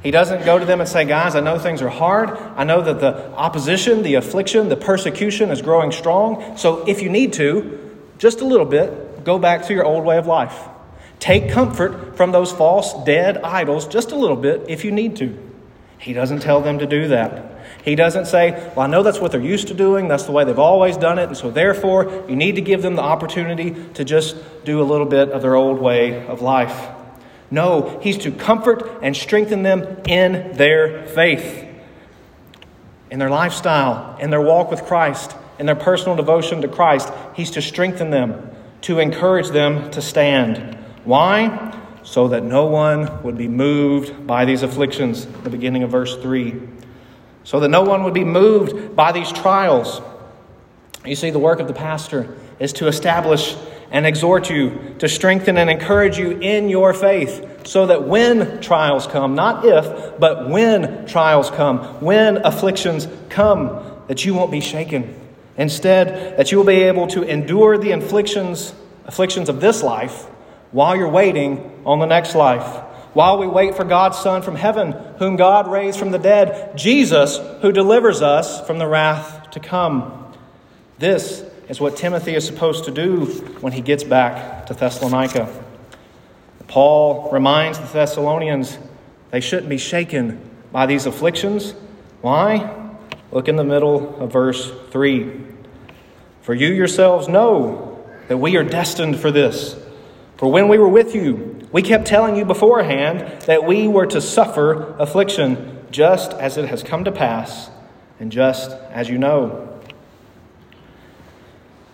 He 0.02 0.11
doesn't 0.11 0.44
go 0.44 0.58
to 0.58 0.66
them 0.66 0.80
and 0.80 0.88
say, 0.88 1.06
Guys, 1.06 1.34
I 1.34 1.40
know 1.40 1.58
things 1.58 1.80
are 1.80 1.88
hard. 1.88 2.28
I 2.56 2.64
know 2.64 2.82
that 2.82 3.00
the 3.00 3.30
opposition, 3.32 4.02
the 4.02 4.16
affliction, 4.16 4.68
the 4.68 4.76
persecution 4.76 5.50
is 5.50 5.62
growing 5.62 5.92
strong. 5.92 6.58
So 6.58 6.87
if 6.87 7.00
you 7.00 7.08
need 7.08 7.32
to, 7.34 7.96
just 8.18 8.42
a 8.42 8.44
little 8.44 8.66
bit, 8.66 9.24
go 9.24 9.38
back 9.38 9.64
to 9.68 9.74
your 9.74 9.84
old 9.84 10.04
way 10.04 10.18
of 10.18 10.26
life. 10.26 10.68
Take 11.18 11.50
comfort 11.50 12.18
from 12.18 12.32
those 12.32 12.52
false, 12.52 12.92
dead 13.04 13.38
idols 13.38 13.88
just 13.88 14.12
a 14.12 14.16
little 14.16 14.37
bit 14.37 14.66
if 14.68 14.84
you 14.84 14.90
need 14.90 15.16
to. 15.16 15.37
He 15.98 16.12
doesn't 16.12 16.40
tell 16.40 16.61
them 16.61 16.80
to 16.80 16.87
do 16.87 17.08
that. 17.08 17.58
He 17.84 17.94
doesn't 17.94 18.26
say, 18.26 18.50
Well, 18.76 18.80
I 18.80 18.86
know 18.86 19.02
that's 19.02 19.18
what 19.18 19.32
they're 19.32 19.40
used 19.40 19.68
to 19.68 19.74
doing, 19.74 20.08
that's 20.08 20.24
the 20.24 20.32
way 20.32 20.44
they've 20.44 20.58
always 20.58 20.96
done 20.96 21.18
it, 21.18 21.28
and 21.28 21.36
so 21.36 21.50
therefore 21.50 22.24
you 22.28 22.36
need 22.36 22.56
to 22.56 22.60
give 22.60 22.82
them 22.82 22.96
the 22.96 23.02
opportunity 23.02 23.70
to 23.94 24.04
just 24.04 24.36
do 24.64 24.80
a 24.80 24.84
little 24.84 25.06
bit 25.06 25.30
of 25.30 25.42
their 25.42 25.54
old 25.54 25.78
way 25.78 26.26
of 26.26 26.42
life. 26.42 26.88
No, 27.50 27.98
he's 28.02 28.18
to 28.18 28.30
comfort 28.30 29.00
and 29.02 29.16
strengthen 29.16 29.62
them 29.62 30.02
in 30.06 30.52
their 30.56 31.06
faith, 31.06 31.66
in 33.10 33.18
their 33.18 33.30
lifestyle, 33.30 34.18
in 34.18 34.30
their 34.30 34.42
walk 34.42 34.70
with 34.70 34.82
Christ, 34.84 35.34
in 35.58 35.66
their 35.66 35.74
personal 35.74 36.14
devotion 36.14 36.60
to 36.62 36.68
Christ. 36.68 37.10
He's 37.34 37.50
to 37.52 37.62
strengthen 37.62 38.10
them 38.10 38.50
to 38.82 38.98
encourage 38.98 39.48
them 39.48 39.90
to 39.92 40.02
stand. 40.02 40.76
Why? 41.04 41.74
So 42.02 42.28
that 42.28 42.42
no 42.42 42.66
one 42.66 43.22
would 43.22 43.36
be 43.36 43.48
moved 43.48 44.26
by 44.26 44.44
these 44.44 44.62
afflictions, 44.62 45.26
the 45.26 45.50
beginning 45.50 45.82
of 45.82 45.90
verse 45.90 46.16
3. 46.16 46.60
So 47.48 47.61
that 47.61 47.70
no 47.70 47.82
one 47.82 48.04
would 48.04 48.12
be 48.12 48.24
moved 48.24 48.94
by 48.94 49.12
these 49.12 49.32
trials. 49.32 50.02
You 51.06 51.16
see, 51.16 51.30
the 51.30 51.38
work 51.38 51.61
of 51.61 51.66
the 51.66 51.72
pastor 51.72 52.37
is 52.58 52.74
to 52.74 52.88
establish 52.88 53.56
and 53.90 54.04
exhort 54.04 54.50
you, 54.50 54.94
to 54.98 55.08
strengthen 55.08 55.56
and 55.56 55.70
encourage 55.70 56.18
you 56.18 56.32
in 56.32 56.68
your 56.68 56.92
faith, 56.92 57.66
so 57.66 57.87
that 57.87 58.02
when 58.02 58.61
trials 58.61 59.06
come, 59.06 59.34
not 59.34 59.64
if, 59.64 60.20
but 60.20 60.50
when 60.50 61.06
trials 61.06 61.48
come, 61.48 61.78
when 62.02 62.37
afflictions 62.44 63.08
come, 63.30 63.82
that 64.08 64.26
you 64.26 64.34
won't 64.34 64.50
be 64.50 64.61
shaken 64.61 65.14
Instead, 65.58 66.38
that 66.38 66.52
you 66.52 66.58
will 66.58 66.64
be 66.64 66.82
able 66.84 67.08
to 67.08 67.22
endure 67.24 67.76
the 67.76 67.90
afflictions, 67.90 68.72
afflictions 69.06 69.48
of 69.48 69.61
this 69.61 69.82
life 69.82 70.26
while 70.70 70.94
you're 70.94 71.08
waiting 71.08 71.82
on 71.84 71.98
the 71.98 72.06
next 72.06 72.37
life. 72.37 72.84
While 73.14 73.38
we 73.38 73.47
wait 73.47 73.77
for 73.77 73.85
God's 73.85 74.18
Son 74.18 74.42
from 74.42 74.55
heaven, 74.55 74.92
whom 75.18 75.37
God 75.37 75.71
raised 75.71 75.99
from 75.99 76.11
the 76.11 76.18
dead, 76.18 76.77
Jesus, 76.77 77.38
who 77.62 77.73
delivers 77.73 78.23
us 78.23 78.64
from 78.66 78.79
the 78.79 78.87
wrath 78.87 79.51
to 79.53 79.61
come. 79.61 80.35
This 80.99 81.44
is 81.68 81.81
what 81.81 81.97
Timothy 81.97 82.35
is 82.35 82.47
supposed 82.47 82.85
to 82.85 82.90
do 82.90 83.27
when 83.61 83.73
he 83.73 83.81
gets 83.81 84.05
back 84.05 84.66
to 84.66 84.75
Thessalonica. 84.75 85.49
Paul 86.66 87.31
reminds 87.33 87.79
the 87.79 87.87
Thessalonians 87.87 88.79
they 89.31 89.40
shouldn't 89.40 89.68
be 89.68 89.79
shaken 89.79 90.40
by 90.73 90.87
these 90.87 91.07
afflictions. 91.07 91.73
Why? 92.21 92.75
Look 93.31 93.49
in 93.49 93.57
the 93.57 93.64
middle 93.64 94.23
of 94.23 94.33
verse 94.33 94.71
3. 94.90 95.44
For 96.42 96.55
you 96.55 96.68
yourselves 96.68 97.29
know 97.29 98.07
that 98.29 98.38
we 98.38 98.57
are 98.57 98.64
destined 98.64 99.18
for 99.18 99.31
this. 99.31 99.77
For 100.37 100.51
when 100.51 100.68
we 100.68 100.79
were 100.79 100.88
with 100.88 101.14
you, 101.14 101.58
we 101.72 101.83
kept 101.83 102.07
telling 102.07 102.37
you 102.37 102.44
beforehand 102.44 103.42
that 103.42 103.64
we 103.64 103.88
were 103.88 104.07
to 104.07 104.20
suffer 104.20 104.96
affliction, 104.98 105.87
just 105.90 106.33
as 106.33 106.57
it 106.57 106.68
has 106.68 106.83
come 106.83 107.04
to 107.04 107.12
pass, 107.12 107.70
and 108.18 108.33
just 108.33 108.70
as 108.90 109.09
you 109.09 109.18
know. 109.18 109.81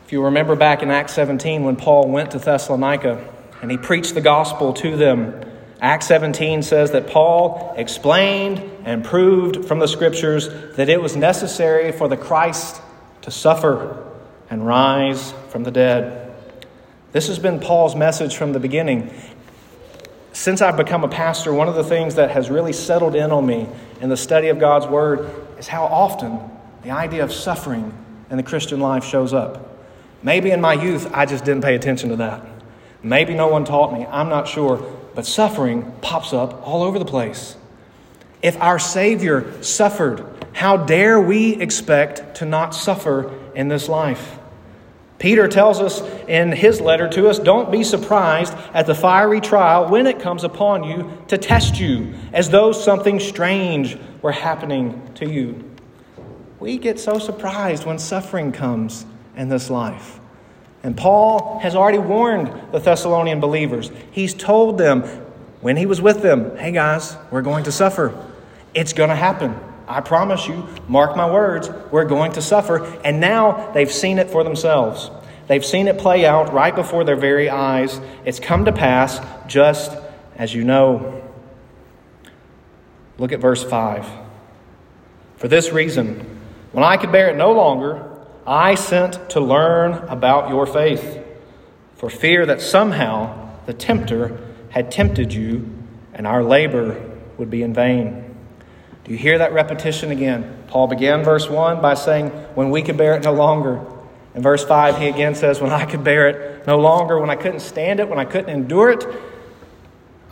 If 0.05 0.13
you 0.13 0.25
remember 0.25 0.55
back 0.55 0.83
in 0.83 0.91
Acts 0.91 1.15
17 1.15 1.65
when 1.65 1.77
Paul 1.77 2.09
went 2.09 2.33
to 2.33 2.39
Thessalonica 2.39 3.27
and 3.63 3.71
he 3.71 3.79
preached 3.79 4.15
the 4.15 4.21
gospel 4.21 4.73
to 4.75 4.97
them, 4.97 5.41
Acts 5.81 6.07
17 6.07 6.63
says 6.63 6.93
that 6.93 7.09
Paul 7.09 7.75
explained 7.77 8.63
and 8.85 9.05
proved 9.05 9.67
from 9.67 9.81
the 9.81 9.89
scriptures 9.89 10.49
that 10.77 10.89
it 10.89 11.01
was 11.03 11.17
necessary 11.17 11.91
for 11.91 12.09
the 12.09 12.17
Christ 12.17 12.81
to 13.23 13.31
suffer 13.31 14.03
and 14.51 14.67
rise 14.67 15.33
from 15.49 15.65
the 15.65 15.71
dead. 15.71 16.33
This 17.13 17.29
has 17.29 17.39
been 17.39 17.61
Paul's 17.61 17.95
message 17.95 18.37
from 18.37 18.53
the 18.53 18.61
beginning. 18.61 19.15
Since 20.35 20.63
I've 20.63 20.77
become 20.77 21.05
a 21.05 21.09
pastor, 21.09 21.55
one 21.55 21.69
of 21.69 21.77
the 21.77 21.85
things 21.85 22.17
that 22.17 22.33
has 22.33 22.51
really 22.51 22.73
settled 22.73 23.15
in 23.15 23.31
on 23.31 23.47
me 23.47 23.69
in 24.01 24.09
the 24.09 24.17
study 24.17 24.49
of 24.49 24.59
God's 24.59 24.85
Word 24.85 25.31
is 25.61 25.69
how 25.69 25.85
often 25.85 26.41
the 26.83 26.91
idea 26.91 27.23
of 27.23 27.33
suffering 27.33 27.95
in 28.31 28.37
the 28.37 28.43
Christian 28.43 28.81
life 28.81 29.05
shows 29.05 29.33
up. 29.33 29.79
Maybe 30.25 30.51
in 30.51 30.61
my 30.61 30.75
youth, 30.75 31.09
I 31.15 31.25
just 31.25 31.45
didn't 31.45 31.63
pay 31.63 31.77
attention 31.77 32.09
to 32.09 32.17
that. 32.17 32.45
Maybe 33.01 33.35
no 33.35 33.47
one 33.47 33.65
taught 33.65 33.93
me. 33.93 34.07
I'm 34.07 34.29
not 34.29 34.49
sure. 34.49 34.79
But 35.15 35.25
suffering 35.25 35.93
pops 36.03 36.33
up 36.33 36.67
all 36.67 36.83
over 36.83 36.99
the 36.99 37.05
place. 37.05 37.57
If 38.43 38.61
our 38.61 38.81
Savior 38.81 39.63
suffered, 39.63 40.27
how 40.53 40.77
dare 40.77 41.21
we 41.21 41.55
expect 41.55 42.39
to 42.39 42.45
not 42.45 42.75
suffer 42.75 43.33
in 43.55 43.69
this 43.69 43.89
life? 43.89 44.37
Peter 45.19 45.47
tells 45.49 45.81
us 45.81 46.03
in 46.29 46.53
his 46.53 46.81
letter 46.81 47.09
to 47.09 47.29
us 47.29 47.39
don't 47.39 47.71
be 47.71 47.85
surprised 47.85 48.53
at 48.73 48.87
the 48.87 48.95
fiery 48.95 49.41
trial 49.41 49.89
when 49.89 50.07
it 50.07 50.21
comes 50.21 50.45
upon 50.45 50.85
you 50.85 51.11
to 51.29 51.39
test 51.39 51.79
you, 51.79 52.13
as 52.33 52.51
though 52.51 52.73
something 52.73 53.21
strange 53.21 53.97
were 54.23 54.33
happening 54.33 55.01
to 55.15 55.31
you. 55.31 55.63
We 56.59 56.79
get 56.79 56.99
so 56.99 57.19
surprised 57.19 57.85
when 57.85 57.99
suffering 57.99 58.53
comes 58.53 59.07
in 59.37 59.49
this 59.49 59.71
life. 59.71 60.19
And 60.83 60.97
Paul 60.97 61.59
has 61.61 61.75
already 61.75 61.99
warned 61.99 62.73
the 62.73 62.79
Thessalonian 62.79 63.41
believers. 63.41 63.91
He's 64.11 64.35
told 64.35 64.79
them 64.79 65.03
when 65.61 65.77
he 65.77 65.87
was 65.87 66.03
with 66.03 66.21
them, 66.21 66.57
hey 66.57 66.73
guys, 66.73 67.17
we're 67.31 67.43
going 67.43 67.65
to 67.65 67.73
suffer. 67.73 68.15
It's 68.75 68.93
going 68.93 69.09
to 69.09 69.17
happen. 69.17 69.59
I 69.87 70.01
promise 70.01 70.47
you, 70.47 70.67
mark 70.89 71.17
my 71.17 71.31
words, 71.31 71.69
we're 71.91 72.05
going 72.05 72.33
to 72.33 72.43
suffer. 72.43 72.85
And 73.05 73.21
now 73.21 73.73
they've 73.73 73.91
seen 73.91 74.19
it 74.19 74.31
for 74.31 74.45
themselves. 74.45 75.11
They've 75.47 75.65
seen 75.65 75.89
it 75.89 75.99
play 75.99 76.25
out 76.25 76.53
right 76.53 76.75
before 76.75 77.05
their 77.05 77.17
very 77.17 77.51
eyes. 77.51 78.01
It's 78.25 78.41
come 78.41 78.65
to 78.65 78.73
pass 78.73 79.21
just 79.47 79.97
as 80.37 80.55
you 80.55 80.65
know. 80.65 81.23
Look 83.19 83.33
at 83.33 83.41
verse 83.41 83.63
5. 83.63 84.07
For 85.37 85.49
this 85.49 85.71
reason, 85.71 86.41
when 86.73 86.85
I 86.85 86.97
could 86.97 87.13
bear 87.13 87.29
it 87.29 87.37
no 87.37 87.53
longer, 87.53 88.11
I 88.47 88.75
sent 88.75 89.31
to 89.31 89.41
learn 89.41 89.93
about 90.09 90.49
your 90.49 90.67
faith, 90.67 91.23
for 91.97 92.11
fear 92.11 92.47
that 92.47 92.61
somehow 92.61 93.51
the 93.67 93.75
tempter 93.75 94.39
had 94.71 94.91
tempted 94.91 95.33
you 95.33 95.71
and 96.13 96.27
our 96.27 96.43
labor 96.43 97.01
would 97.39 97.51
be 97.51 97.63
in 97.63 97.73
vain. 97.75 98.34
Do 99.05 99.13
you 99.13 99.19
hear 99.19 99.39
that 99.39 99.53
repetition 99.53 100.11
again? 100.11 100.65
Paul 100.67 100.87
began 100.87 101.23
verse 101.23 101.49
1 101.49 101.83
by 101.83 101.95
saying, 101.95 102.31
When 102.55 102.71
we 102.71 102.83
could 102.83 102.97
bear 102.97 103.15
it 103.15 103.23
no 103.23 103.35
longer. 103.35 103.85
In 104.35 104.43
verse 104.43 104.65
5, 104.65 104.99
he 104.99 105.09
again 105.09 105.35
says, 105.35 105.61
When 105.61 105.73
I 105.73 105.85
could 105.85 106.03
bear 106.03 106.29
it 106.29 106.67
no 106.67 106.79
longer, 106.79 107.19
when 107.21 107.31
I 107.31 107.37
couldn't 107.37 107.61
stand 107.61 108.01
it, 108.01 108.09
when 108.09 108.19
I 108.19 108.25
couldn't 108.25 108.51
endure 108.51 108.91
it, 108.91 109.07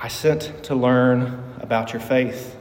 I 0.00 0.08
sent 0.08 0.64
to 0.64 0.74
learn 0.74 1.54
about 1.61 1.92
your 1.92 2.00
faith. 2.00 2.56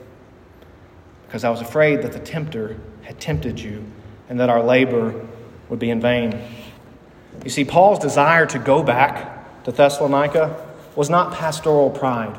Because 1.25 1.45
I 1.45 1.49
was 1.49 1.61
afraid 1.61 2.01
that 2.01 2.11
the 2.11 2.19
tempter 2.19 2.77
had 3.03 3.19
tempted 3.19 3.59
you 3.59 3.85
and 4.27 4.39
that 4.39 4.49
our 4.49 4.61
labor 4.61 5.25
would 5.69 5.79
be 5.79 5.89
in 5.89 6.01
vain. 6.01 6.39
You 7.45 7.49
see, 7.49 7.63
Paul's 7.63 7.99
desire 7.99 8.45
to 8.47 8.59
go 8.59 8.83
back 8.83 9.63
to 9.63 9.71
Thessalonica 9.71 10.67
was 10.95 11.09
not 11.09 11.33
pastoral 11.33 11.89
pride. 11.89 12.37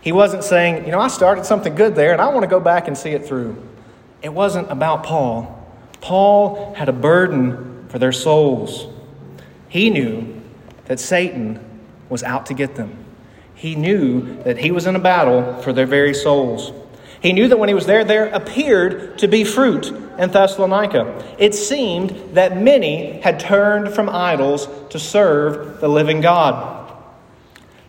He 0.00 0.12
wasn't 0.12 0.44
saying, 0.44 0.86
you 0.86 0.92
know, 0.92 1.00
I 1.00 1.08
started 1.08 1.44
something 1.44 1.74
good 1.74 1.94
there 1.94 2.12
and 2.12 2.20
I 2.20 2.28
want 2.28 2.42
to 2.42 2.48
go 2.48 2.60
back 2.60 2.88
and 2.88 2.96
see 2.96 3.10
it 3.10 3.26
through. 3.26 3.62
It 4.22 4.32
wasn't 4.32 4.70
about 4.70 5.04
Paul. 5.04 5.56
Paul 6.00 6.74
had 6.74 6.88
a 6.88 6.92
burden 6.92 7.86
for 7.88 7.98
their 7.98 8.12
souls. 8.12 8.86
He 9.68 9.90
knew 9.90 10.40
that 10.86 10.98
Satan 10.98 11.60
was 12.08 12.22
out 12.22 12.46
to 12.46 12.54
get 12.54 12.76
them. 12.76 12.96
He 13.54 13.74
knew 13.74 14.42
that 14.42 14.58
he 14.58 14.70
was 14.70 14.86
in 14.86 14.96
a 14.96 14.98
battle 14.98 15.60
for 15.62 15.72
their 15.72 15.86
very 15.86 16.14
souls. 16.14 16.72
He 17.20 17.34
knew 17.34 17.48
that 17.48 17.58
when 17.58 17.68
he 17.68 17.74
was 17.74 17.84
there, 17.84 18.02
there 18.02 18.28
appeared 18.28 19.18
to 19.18 19.28
be 19.28 19.44
fruit 19.44 19.88
in 20.18 20.30
Thessalonica. 20.30 21.22
It 21.38 21.54
seemed 21.54 22.10
that 22.34 22.56
many 22.56 23.20
had 23.20 23.38
turned 23.38 23.92
from 23.94 24.08
idols 24.08 24.66
to 24.88 24.98
serve 24.98 25.80
the 25.80 25.88
living 25.88 26.22
God. 26.22 26.90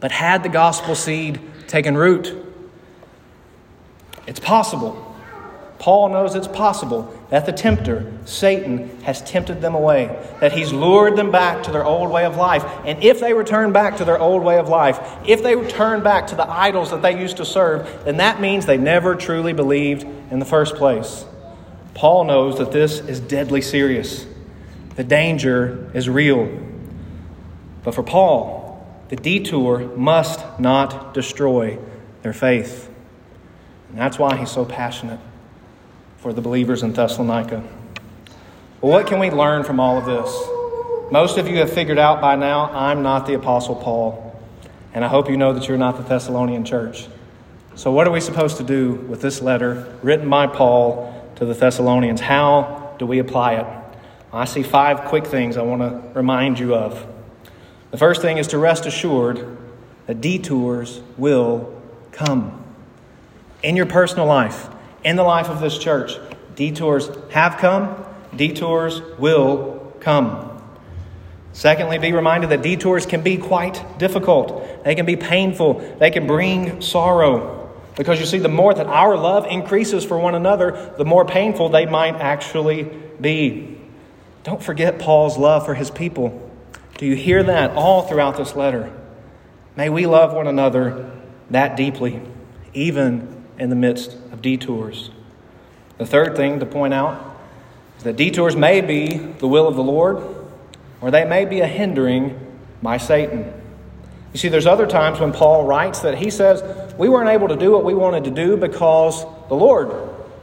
But 0.02 0.12
had 0.12 0.44
the 0.44 0.50
gospel 0.50 0.96
seed 0.96 1.40
taken 1.72 1.98
root? 1.98 2.36
It's 4.28 4.40
possible. 4.40 5.08
Paul 5.80 6.10
knows 6.10 6.36
it's 6.36 6.48
possible 6.48 7.12
that 7.32 7.48
the 7.48 7.52
tempter, 7.52 8.12
Satan, 8.26 9.02
has 9.02 9.20
tempted 9.24 9.62
them 9.62 9.74
away, 9.74 10.16
that 10.40 10.52
he's 10.52 10.72
lured 10.72 11.16
them 11.16 11.32
back 11.32 11.64
to 11.64 11.72
their 11.72 11.84
old 11.84 12.12
way 12.12 12.24
of 12.26 12.38
life. 12.38 12.64
And 12.86 13.04
if 13.04 13.20
they 13.20 13.34
return 13.34 13.72
back 13.74 13.98
to 13.98 14.06
their 14.06 14.20
old 14.20 14.44
way 14.44 14.60
of 14.60 14.70
life, 14.70 15.00
if 15.26 15.42
they 15.42 15.56
return 15.56 16.04
back 16.04 16.28
to 16.28 16.36
the 16.36 16.48
idols 16.48 16.92
that 16.92 17.02
they 17.02 17.20
used 17.20 17.38
to 17.38 17.46
serve, 17.46 18.04
then 18.06 18.18
that 18.18 18.40
means 18.40 18.68
they 18.68 18.78
never 18.78 19.16
truly 19.16 19.54
believed 19.54 20.04
in 20.30 20.38
the 20.38 20.46
first 20.46 20.76
place. 20.76 21.26
Paul 21.96 22.26
knows 22.26 22.60
that 22.60 22.72
this 22.72 23.00
is 23.00 23.20
deadly 23.20 23.62
serious. 23.62 24.28
The 24.98 25.04
danger 25.04 25.90
is 25.96 26.08
real. 26.08 26.48
But 27.84 27.96
for 27.96 28.04
Paul, 28.04 28.61
the 29.12 29.18
detour 29.18 29.80
must 29.98 30.58
not 30.58 31.14
destroy 31.14 31.78
their 32.22 32.32
faith. 32.32 32.90
And 33.90 33.98
that's 33.98 34.18
why 34.18 34.38
he's 34.38 34.50
so 34.50 34.64
passionate 34.64 35.20
for 36.20 36.32
the 36.32 36.40
believers 36.40 36.82
in 36.82 36.94
Thessalonica. 36.94 37.62
Well, 38.80 38.94
what 38.94 39.08
can 39.08 39.20
we 39.20 39.30
learn 39.30 39.66
from 39.66 39.82
all 39.82 39.98
of 39.98 40.06
this? 40.06 41.12
Most 41.12 41.38
of 41.38 41.50
you 41.50 41.58
have 41.58 41.74
figured 41.74 42.00
out 42.00 42.22
by 42.22 42.38
now 42.38 42.72
I'm 42.72 43.04
not 43.04 43.28
the 43.28 43.34
Apostle 43.34 43.76
Paul, 43.76 44.40
and 44.94 45.04
I 45.04 45.10
hope 45.10 45.30
you 45.30 45.36
know 45.36 45.52
that 45.52 45.68
you're 45.68 45.78
not 45.78 45.98
the 45.98 46.04
Thessalonian 46.04 46.64
church. 46.64 47.10
So, 47.76 47.92
what 47.92 48.08
are 48.08 48.12
we 48.12 48.22
supposed 48.22 48.58
to 48.58 48.64
do 48.64 48.94
with 48.94 49.22
this 49.22 49.42
letter 49.42 49.94
written 50.02 50.30
by 50.30 50.48
Paul 50.48 51.30
to 51.36 51.44
the 51.44 51.54
Thessalonians? 51.54 52.22
How 52.22 52.96
do 52.98 53.06
we 53.06 53.20
apply 53.20 53.56
it? 53.56 53.68
I 54.32 54.46
see 54.46 54.64
five 54.64 55.02
quick 55.10 55.28
things 55.28 55.58
I 55.58 55.64
want 55.64 55.82
to 55.82 56.18
remind 56.18 56.60
you 56.60 56.76
of. 56.76 57.06
The 57.92 57.98
first 57.98 58.22
thing 58.22 58.38
is 58.38 58.48
to 58.48 58.58
rest 58.58 58.86
assured 58.86 59.58
that 60.08 60.22
detours 60.22 61.02
will 61.18 61.80
come 62.12 62.64
in 63.62 63.76
your 63.76 63.86
personal 63.86 64.26
life 64.26 64.70
in 65.04 65.18
the 65.18 65.24
life 65.24 65.50
of 65.50 65.60
this 65.60 65.78
church. 65.78 66.14
Detours 66.56 67.10
have 67.32 67.58
come, 67.58 68.06
detours 68.36 69.02
will 69.18 69.94
come. 70.00 70.48
Secondly, 71.54 71.98
be 71.98 72.14
reminded 72.14 72.50
that 72.52 72.62
detours 72.62 73.06
can 73.06 73.22
be 73.22 73.38
quite 73.38 73.84
difficult. 74.00 74.84
They 74.86 74.96
can 74.96 75.06
be 75.06 75.18
painful. 75.18 75.96
They 76.00 76.10
can 76.10 76.26
bring 76.26 76.82
sorrow. 76.82 77.70
Because 77.98 78.22
you 78.22 78.26
see, 78.26 78.40
the 78.40 78.48
more 78.48 78.74
that 78.74 78.88
our 78.88 79.18
love 79.18 79.46
increases 79.48 80.06
for 80.06 80.18
one 80.18 80.34
another, 80.34 80.94
the 80.98 81.04
more 81.04 81.26
painful 81.26 81.68
they 81.68 81.86
might 81.86 82.16
actually 82.16 82.84
be. 83.20 83.78
Don't 84.44 84.64
forget 84.64 84.98
Paul's 84.98 85.38
love 85.38 85.66
for 85.66 85.74
his 85.74 85.92
people. 85.92 86.51
Do 87.02 87.08
you 87.08 87.16
hear 87.16 87.42
that 87.42 87.72
all 87.72 88.04
throughout 88.04 88.38
this 88.38 88.56
letter? 88.56 88.94
May 89.76 89.90
we 89.90 90.06
love 90.06 90.34
one 90.34 90.46
another 90.46 91.10
that 91.50 91.76
deeply, 91.76 92.22
even 92.76 93.44
in 93.58 93.72
the 93.72 93.76
midst 93.76 94.14
of 94.32 94.44
detours. 94.44 95.10
The 95.98 96.06
third 96.06 96.36
thing 96.36 96.60
to 96.60 96.66
point 96.68 96.94
out 96.94 97.40
is 97.98 98.04
that 98.04 98.18
detours 98.18 98.56
may 98.56 98.82
be 98.82 99.18
the 99.18 99.48
will 99.48 99.68
of 99.68 99.76
the 99.76 99.82
Lord, 99.82 100.24
or 101.02 101.10
they 101.10 101.26
may 101.26 101.46
be 101.46 101.62
a 101.62 101.66
hindering 101.66 102.40
by 102.84 102.98
Satan. 102.98 103.52
You 104.32 104.38
see, 104.38 104.50
there's 104.50 104.68
other 104.68 104.86
times 104.86 105.20
when 105.20 105.34
Paul 105.34 105.66
writes 105.66 106.02
that 106.02 106.20
he 106.20 106.30
says, 106.30 106.62
We 107.00 107.10
weren't 107.10 107.30
able 107.30 107.48
to 107.48 107.56
do 107.56 107.72
what 107.72 107.84
we 107.84 107.96
wanted 107.96 108.26
to 108.26 108.30
do 108.30 108.58
because 108.58 109.24
the 109.50 109.56
Lord 109.56 109.92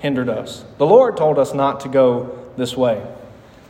hindered 0.01 0.29
us. 0.29 0.65
The 0.79 0.87
Lord 0.87 1.17
told 1.17 1.39
us 1.39 1.55
not 1.55 1.79
to 1.83 1.89
go 1.89 2.37
this 2.57 2.77
way. 2.77 3.01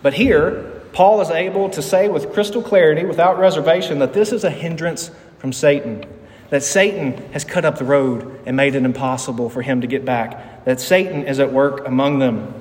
But 0.01 0.15
here, 0.15 0.78
Paul 0.99 1.21
is 1.21 1.31
able 1.31 1.71
to 1.71 1.81
say 1.81 2.09
with 2.09 2.33
crystal 2.33 2.61
clarity, 2.61 3.05
without 3.05 3.39
reservation, 3.39 4.01
that 4.01 4.15
this 4.15 4.33
is 4.33 4.43
a 4.43 4.51
hindrance 4.51 5.13
from 5.39 5.53
Satan 5.53 6.05
that 6.51 6.65
Satan 6.65 7.13
has 7.31 7.45
cut 7.45 7.65
up 7.65 7.79
the 7.79 7.85
road 7.85 8.41
and 8.45 8.57
made 8.57 8.75
it 8.75 8.83
impossible 8.83 9.49
for 9.49 9.63
him 9.63 9.81
to 9.83 9.87
get 9.87 10.05
back, 10.05 10.65
that 10.65 10.81
Satan 10.81 11.25
is 11.25 11.39
at 11.39 11.53
work 11.53 11.87
among 11.87 12.19
them. 12.19 12.53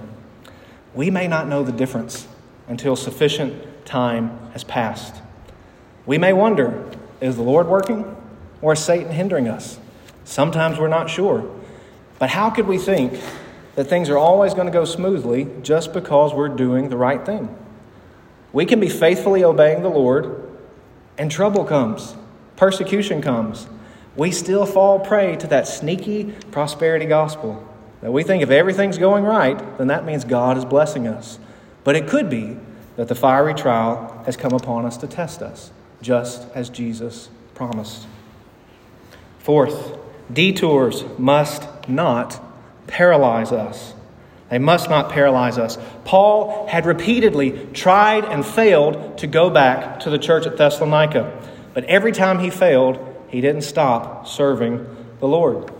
We 0.94 1.10
may 1.10 1.28
not 1.28 1.48
know 1.48 1.64
the 1.64 1.72
difference 1.72 2.28
until 2.68 2.96
sufficient 2.96 3.88
time 3.88 4.38
has 4.52 4.64
passed. 4.64 5.16
We 6.06 6.20
may 6.20 6.32
wonder 6.32 6.92
is 7.20 7.38
the 7.38 7.42
Lord 7.42 7.66
working 7.66 8.16
or 8.62 8.74
is 8.74 8.80
Satan 8.80 9.14
hindering 9.14 9.48
us? 9.48 9.80
Sometimes 10.26 10.78
we're 10.78 10.90
not 10.90 11.10
sure. 11.10 11.52
But 12.20 12.30
how 12.30 12.52
could 12.52 12.68
we 12.68 12.78
think 12.78 13.20
that 13.74 13.86
things 13.86 14.12
are 14.12 14.18
always 14.20 14.54
going 14.54 14.68
to 14.68 14.72
go 14.72 14.86
smoothly 14.86 15.48
just 15.64 15.92
because 15.92 16.36
we're 16.36 16.50
doing 16.50 16.90
the 16.90 16.98
right 16.98 17.26
thing? 17.26 17.50
We 18.58 18.66
can 18.66 18.80
be 18.80 18.90
faithfully 18.90 19.44
obeying 19.44 19.84
the 19.84 19.90
Lord, 19.90 20.50
and 21.16 21.30
trouble 21.30 21.64
comes, 21.64 22.16
persecution 22.56 23.22
comes, 23.22 23.68
we 24.16 24.32
still 24.32 24.66
fall 24.66 25.00
prey 25.00 25.36
to 25.36 25.46
that 25.46 25.68
sneaky 25.68 26.34
prosperity 26.50 27.06
gospel. 27.06 27.64
That 28.02 28.12
we 28.12 28.24
think 28.24 28.42
if 28.42 28.50
everything's 28.50 28.98
going 28.98 29.26
right, 29.26 29.78
then 29.78 29.86
that 29.90 30.06
means 30.06 30.24
God 30.24 30.58
is 30.58 30.66
blessing 30.66 31.08
us. 31.08 31.38
But 31.84 31.96
it 31.96 32.08
could 32.08 32.32
be 32.32 32.58
that 32.96 33.10
the 33.10 33.14
fiery 33.14 33.54
trial 33.54 34.24
has 34.26 34.36
come 34.36 34.54
upon 34.54 34.86
us 34.86 34.98
to 34.98 35.08
test 35.08 35.44
us, 35.44 35.70
just 36.02 36.48
as 36.56 36.72
Jesus 36.72 37.30
promised. 37.54 38.08
Fourth, 39.38 40.00
detours 40.34 41.04
must 41.20 41.88
not 41.88 42.44
paralyze 42.88 43.52
us. 43.52 43.94
They 44.50 44.60
must 44.60 44.90
not 44.90 45.12
paralyze 45.12 45.58
us. 45.58 45.78
Paul 46.06 46.68
had 46.68 46.86
repeatedly 46.86 47.68
tried 47.74 48.24
and 48.26 48.46
failed 48.46 49.18
to 49.18 49.28
go 49.28 49.50
back 49.50 50.00
to 50.02 50.10
the 50.10 50.18
church 50.18 50.46
at 50.46 50.58
Thessalonica. 50.58 51.38
But 51.74 51.84
every 51.86 52.12
time 52.12 52.40
he 52.40 52.50
failed, 52.50 52.98
he 53.28 53.42
didn't 53.42 53.64
stop 53.64 54.28
serving 54.28 54.86
the 55.20 55.28
Lord. 55.28 55.72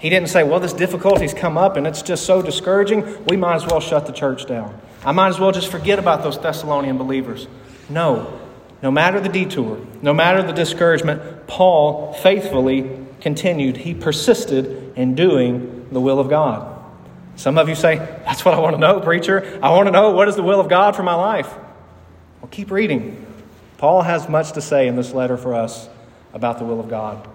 He 0.00 0.10
didn't 0.10 0.28
say, 0.28 0.42
Well, 0.44 0.60
this 0.60 0.72
difficulty's 0.72 1.34
come 1.34 1.56
up 1.56 1.76
and 1.76 1.86
it's 1.86 2.02
just 2.02 2.24
so 2.24 2.42
discouraging, 2.42 3.24
we 3.26 3.36
might 3.36 3.56
as 3.56 3.66
well 3.66 3.80
shut 3.80 4.06
the 4.06 4.12
church 4.12 4.46
down. 4.46 4.78
I 5.04 5.12
might 5.12 5.28
as 5.28 5.40
well 5.40 5.52
just 5.52 5.68
forget 5.68 5.98
about 5.98 6.22
those 6.22 6.38
Thessalonian 6.38 6.98
believers. 6.98 7.48
No. 7.88 8.38
No 8.82 8.90
matter 8.90 9.20
the 9.20 9.28
detour, 9.28 9.78
no 10.00 10.14
matter 10.14 10.42
the 10.42 10.52
discouragement, 10.52 11.46
Paul 11.46 12.14
faithfully 12.14 12.98
continued. 13.20 13.78
He 13.78 13.94
persisted 13.94 14.96
in 14.96 15.14
doing 15.14 15.88
the 15.90 16.00
will 16.00 16.18
of 16.18 16.30
God. 16.30 16.69
Some 17.40 17.56
of 17.56 17.70
you 17.70 17.74
say, 17.74 17.96
That's 17.96 18.44
what 18.44 18.52
I 18.52 18.58
want 18.58 18.76
to 18.76 18.78
know, 18.78 19.00
preacher. 19.00 19.58
I 19.62 19.70
want 19.70 19.86
to 19.86 19.90
know 19.90 20.10
what 20.10 20.28
is 20.28 20.36
the 20.36 20.42
will 20.42 20.60
of 20.60 20.68
God 20.68 20.94
for 20.94 21.02
my 21.02 21.14
life. 21.14 21.48
Well, 22.42 22.50
keep 22.50 22.70
reading. 22.70 23.24
Paul 23.78 24.02
has 24.02 24.28
much 24.28 24.52
to 24.52 24.60
say 24.60 24.86
in 24.86 24.94
this 24.94 25.14
letter 25.14 25.38
for 25.38 25.54
us 25.54 25.88
about 26.34 26.58
the 26.58 26.66
will 26.66 26.78
of 26.80 26.90
God. 26.90 27.26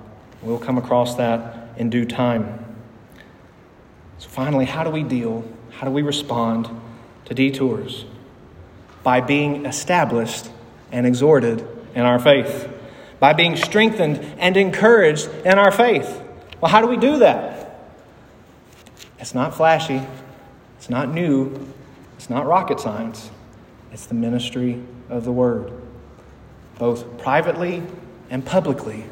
We'll 0.44 0.60
come 0.60 0.78
across 0.78 1.16
that 1.16 1.70
in 1.78 1.90
due 1.90 2.06
time. 2.06 2.64
So, 4.20 4.30
finally, 4.30 4.66
how 4.66 4.84
do 4.84 4.92
we 4.92 5.02
deal? 5.02 5.44
How 5.72 5.88
do 5.88 5.92
we 5.92 6.04
respond 6.04 6.70
to 7.26 7.34
detours? 7.34 8.06
By 9.02 9.22
being 9.22 9.66
established 9.66 10.52
and 10.92 11.08
exhorted 11.08 11.68
in 11.96 12.02
our 12.04 12.20
faith, 12.20 12.70
by 13.20 13.34
being 13.34 13.56
strengthened 13.56 14.20
and 14.38 14.56
encouraged 14.56 15.28
in 15.44 15.58
our 15.58 15.72
faith. 15.72 16.22
Well, 16.62 16.70
how 16.70 16.82
do 16.82 16.88
we 16.88 16.98
do 16.98 17.18
that? 17.20 17.55
It's 19.26 19.34
not 19.34 19.56
flashy, 19.56 20.04
it's 20.78 20.88
not 20.88 21.12
new, 21.12 21.68
it's 22.16 22.30
not 22.30 22.46
rocket 22.46 22.80
science, 22.80 23.32
it's 23.92 24.06
the 24.06 24.14
ministry 24.14 24.84
of 25.10 25.26
the 25.26 25.32
Word, 25.32 25.74
both 26.78 27.18
privately 27.18 27.82
and 28.30 28.46
publicly, 28.46 29.06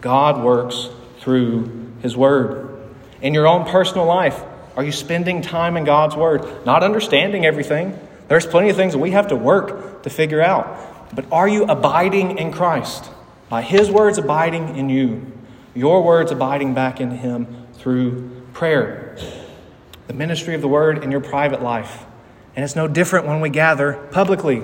God 0.00 0.42
works 0.42 0.88
through 1.18 1.92
His 2.00 2.16
Word. 2.16 2.78
In 3.20 3.34
your 3.34 3.46
own 3.46 3.66
personal 3.66 4.06
life, 4.06 4.42
are 4.74 4.82
you 4.82 4.90
spending 4.90 5.42
time 5.42 5.76
in 5.76 5.84
God's 5.84 6.16
Word? 6.16 6.64
Not 6.64 6.82
understanding 6.82 7.44
everything. 7.44 7.94
There's 8.28 8.46
plenty 8.46 8.70
of 8.70 8.76
things 8.76 8.94
that 8.94 9.00
we 9.00 9.10
have 9.10 9.28
to 9.28 9.36
work 9.36 10.02
to 10.04 10.08
figure 10.08 10.40
out. 10.40 11.14
But 11.14 11.30
are 11.30 11.46
you 11.46 11.64
abiding 11.64 12.38
in 12.38 12.52
Christ? 12.52 13.10
By 13.50 13.60
His 13.60 13.90
words 13.90 14.16
abiding 14.16 14.76
in 14.76 14.88
you, 14.88 15.30
your 15.74 16.02
words 16.02 16.32
abiding 16.32 16.72
back 16.72 17.02
in 17.02 17.10
Him 17.10 17.66
through 17.74 18.30
prayer. 18.54 19.07
The 20.08 20.14
ministry 20.14 20.54
of 20.54 20.60
the 20.60 20.68
Word 20.68 21.04
in 21.04 21.10
your 21.12 21.20
private 21.20 21.62
life. 21.62 22.04
And 22.56 22.64
it's 22.64 22.74
no 22.74 22.88
different 22.88 23.26
when 23.26 23.40
we 23.40 23.50
gather 23.50 23.92
publicly. 24.10 24.62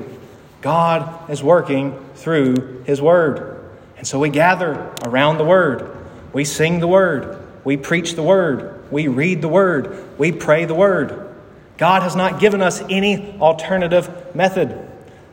God 0.63 1.31
is 1.31 1.43
working 1.43 2.05
through 2.15 2.83
His 2.87 3.01
Word. 3.01 3.63
And 3.97 4.07
so 4.07 4.19
we 4.19 4.31
gather 4.31 4.91
around 5.05 5.39
the 5.39 5.45
Word. 5.45 5.97
We 6.33 6.45
sing 6.45 6.81
the 6.81 6.89
Word. 6.89 7.39
We 7.63 7.77
preach 7.77 8.15
the 8.15 8.23
Word. 8.23 8.91
We 8.91 9.07
read 9.07 9.43
the 9.43 9.49
Word. 9.49 10.19
We 10.19 10.33
pray 10.33 10.65
the 10.65 10.75
Word. 10.75 11.35
God 11.77 12.03
has 12.03 12.17
not 12.17 12.41
given 12.41 12.63
us 12.63 12.83
any 12.89 13.39
alternative 13.39 14.35
method. 14.35 14.91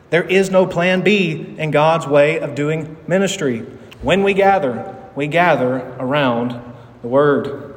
There 0.09 0.23
is 0.23 0.49
no 0.49 0.65
plan 0.65 1.01
B 1.01 1.55
in 1.57 1.71
God's 1.71 2.05
way 2.05 2.39
of 2.39 2.53
doing 2.53 2.97
ministry. 3.07 3.59
When 4.01 4.23
we 4.23 4.33
gather, 4.33 4.93
we 5.15 5.27
gather 5.27 5.77
around 5.99 6.61
the 7.01 7.07
Word. 7.07 7.70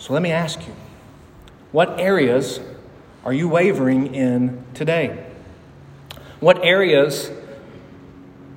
So 0.00 0.14
let 0.14 0.22
me 0.22 0.32
ask 0.32 0.66
you 0.66 0.74
what 1.72 2.00
areas 2.00 2.58
are 3.22 3.34
you 3.34 3.48
wavering 3.48 4.14
in 4.14 4.64
today? 4.72 5.26
What 6.40 6.64
areas 6.64 7.30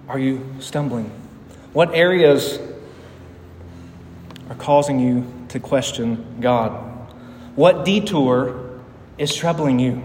are 0.07 0.17
you 0.17 0.55
stumbling? 0.59 1.11
What 1.73 1.93
areas 1.93 2.59
are 4.49 4.55
causing 4.55 5.01
you 5.01 5.45
to 5.49 5.59
question 5.59 6.37
God? 6.39 6.71
What 7.57 7.83
detour 7.83 8.79
is 9.17 9.35
troubling 9.35 9.79
you? 9.79 10.01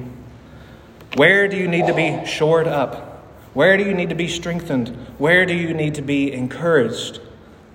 Where 1.15 1.47
do 1.47 1.57
you 1.57 1.69
need 1.69 1.87
to 1.87 1.95
be 1.95 2.27
shored 2.27 2.67
up? 2.67 3.31
Where 3.55 3.77
do 3.77 3.85
you 3.85 3.95
need 3.95 4.09
to 4.09 4.17
be 4.17 4.27
strengthened? 4.27 4.89
Where 5.19 5.47
do 5.47 5.55
you 5.55 5.73
need 5.73 5.95
to 5.95 6.03
be 6.03 6.33
encouraged 6.33 7.21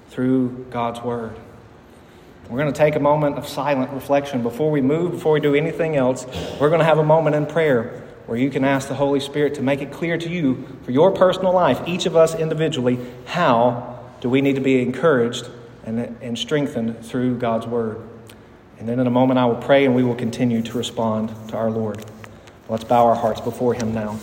through 0.10 0.66
God's 0.70 1.02
Word? 1.02 1.40
We're 2.50 2.60
going 2.60 2.72
to 2.72 2.78
take 2.78 2.96
a 2.96 3.00
moment 3.00 3.38
of 3.38 3.48
silent 3.48 3.92
reflection. 3.92 4.44
Before 4.44 4.70
we 4.70 4.82
move, 4.82 5.12
before 5.12 5.34
we 5.34 5.40
do 5.40 5.56
anything 5.56 5.96
else, 5.96 6.26
we're 6.60 6.70
going 6.70 6.80
to 6.80 6.86
have 6.86 7.00
a 7.00 7.04
moment 7.04 7.36
in 7.36 7.46
prayer 7.46 8.04
where 8.26 8.38
you 8.38 8.50
can 8.50 8.64
ask 8.64 8.88
the 8.88 8.96
Holy 8.96 9.20
Spirit 9.20 9.56
to 9.56 9.62
make 9.62 9.82
it 9.82 9.92
clear 9.92 10.18
to 10.18 10.30
you 10.30 10.68
for 10.84 10.92
your 10.92 11.12
personal 11.12 11.54
life, 11.54 11.82
each 11.88 12.06
of 12.06 12.16
us 12.16 12.36
individually, 12.36 13.00
how 13.26 14.00
do 14.22 14.30
we 14.30 14.42
need 14.42 14.56
to 14.56 14.62
be 14.62 14.82
encouraged 14.82 15.50
and, 15.86 16.00
and 16.22 16.38
strengthened 16.38 17.04
through 17.06 17.38
God's 17.38 17.68
Word. 17.68 18.02
And 18.80 18.88
then 18.88 19.00
in 19.00 19.08
a 19.08 19.12
moment, 19.12 19.40
I 19.40 19.46
will 19.46 19.56
pray 19.56 19.86
and 19.86 19.96
we 19.96 20.04
will 20.04 20.16
continue 20.16 20.62
to 20.62 20.78
respond 20.78 21.34
to 21.50 21.58
our 21.58 21.70
Lord. 21.70 22.04
Let's 22.70 22.84
bow 22.84 23.06
our 23.06 23.16
hearts 23.16 23.42
before 23.42 23.74
Him 23.74 23.94
now. 23.94 24.20